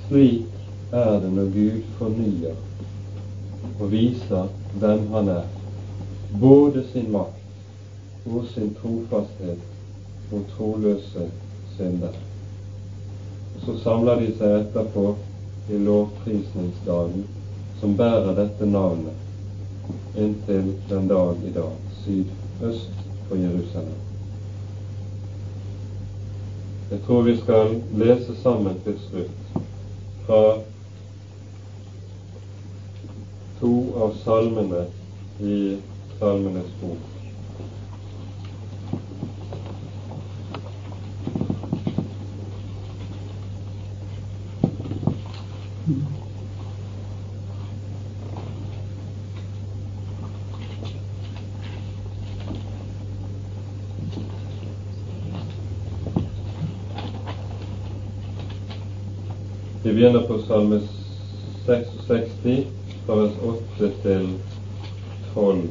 [0.06, 2.56] Slik er det når Gud fornyer
[3.78, 4.48] og viser
[4.80, 5.44] hvem Han er,
[6.40, 9.77] både sin makt og sin trofasthet
[10.30, 11.30] mot troløse
[11.76, 12.24] syndere.
[13.64, 15.06] Så samler de seg etterpå
[15.68, 17.24] i lovprisningsdagen
[17.80, 21.74] som bærer dette navnet inntil den dag i dag,
[22.04, 22.90] sydøst
[23.28, 23.98] for Jerusalem.
[26.90, 29.60] Jeg tror vi skal lese sammen til slutt
[30.26, 30.40] fra
[33.60, 33.74] to
[34.06, 34.86] av salmene
[35.40, 35.60] i
[36.18, 37.17] Salmenes bok.
[59.98, 60.76] Begynner på salme
[61.66, 62.66] 66
[63.06, 64.28] fra vers 8 til
[65.34, 65.62] 12.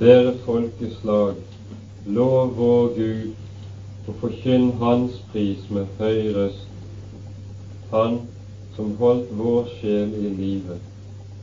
[0.00, 1.40] Dere folkeslag,
[2.04, 3.32] lov vår Gud
[4.10, 6.68] og forkynn Hans pris med høy røst.
[7.96, 8.20] Han
[8.76, 10.78] som holdt vår sjel i live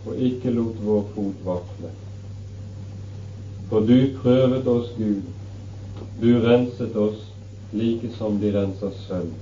[0.06, 1.92] og ikke lot vår fot vakle.
[3.70, 5.22] For du prøvet oss, Gud,
[6.22, 7.24] du renset oss
[7.74, 9.34] like som de renser sølv.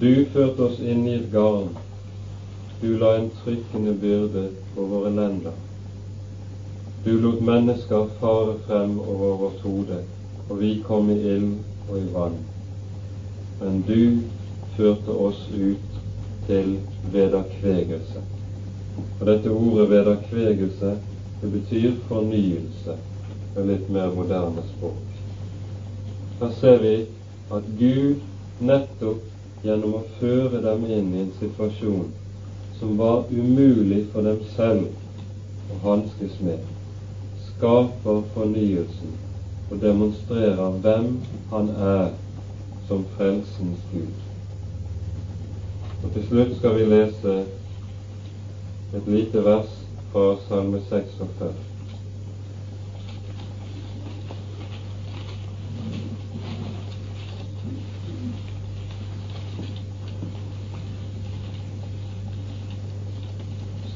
[0.00, 1.70] Du førte oss inn i et garn,
[2.82, 5.56] du la en trykkende byrde på våre lender.
[7.04, 10.02] Du lot mennesker fare frem over vårt hode,
[10.48, 11.52] og vi kom i ild
[11.88, 12.40] og i vann.
[13.60, 14.00] Men du
[14.76, 16.00] førte oss ut
[16.46, 16.76] til
[17.12, 18.35] vederkvegelse.
[18.96, 20.96] Og dette ordet vederkvegelse,
[21.40, 22.96] det betyr fornyelse
[23.56, 25.02] med litt mer moderne språk.
[26.40, 26.94] Her ser vi
[27.56, 28.24] at Gud
[28.60, 32.10] nettopp gjennom å føre dem inn i en situasjon
[32.78, 36.60] som var umulig for dem selv å hanskes med,
[37.48, 39.16] skaper fornyelsen
[39.70, 41.16] og demonstrerer hvem
[41.50, 42.10] Han er
[42.88, 44.16] som frelsens Gud.
[46.02, 47.36] Og Til slutt skal vi lese
[48.94, 49.72] et lite vers
[50.12, 51.54] fra Salme 46.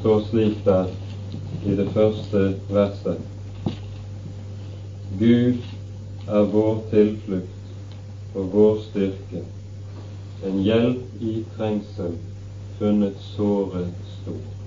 [0.01, 0.87] står slik der
[1.67, 3.19] i det første verset.
[5.19, 5.59] Gud
[6.29, 9.43] er vår tilflukt og vår styrke
[10.47, 12.17] en hjelp i trengsel
[12.79, 13.85] funnet såre
[14.15, 14.60] stor.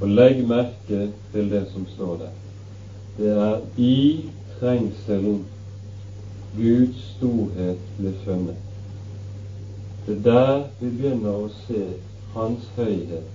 [0.00, 1.00] Og legg merke
[1.32, 2.36] til det som står der.
[3.18, 4.24] Det er i
[4.58, 5.44] trengselen
[6.56, 8.56] Guds storhet blir funnet.
[10.06, 11.84] Det er der vi begynner å se
[12.34, 13.28] Hans høyhet,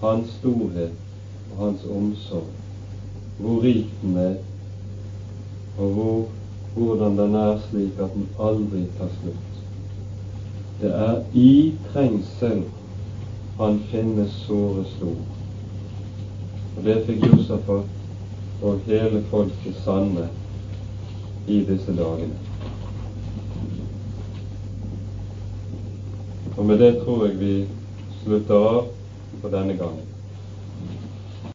[0.00, 0.96] Hans storhet
[1.52, 2.50] og Hans omsorg.
[3.38, 4.34] Hvor rik den er,
[5.78, 6.24] og hvor
[6.74, 9.60] hvordan den er slik at den aldri tar slutt.
[10.80, 12.64] Det er i trengsel
[13.58, 15.33] han finnes såre stor.
[16.76, 20.28] Og det fikk Josafat og hele folket sanne
[21.46, 22.38] i disse dagene.
[26.56, 27.54] Og med det tror jeg vi
[28.22, 28.82] slutter av
[29.40, 30.13] for denne gangen.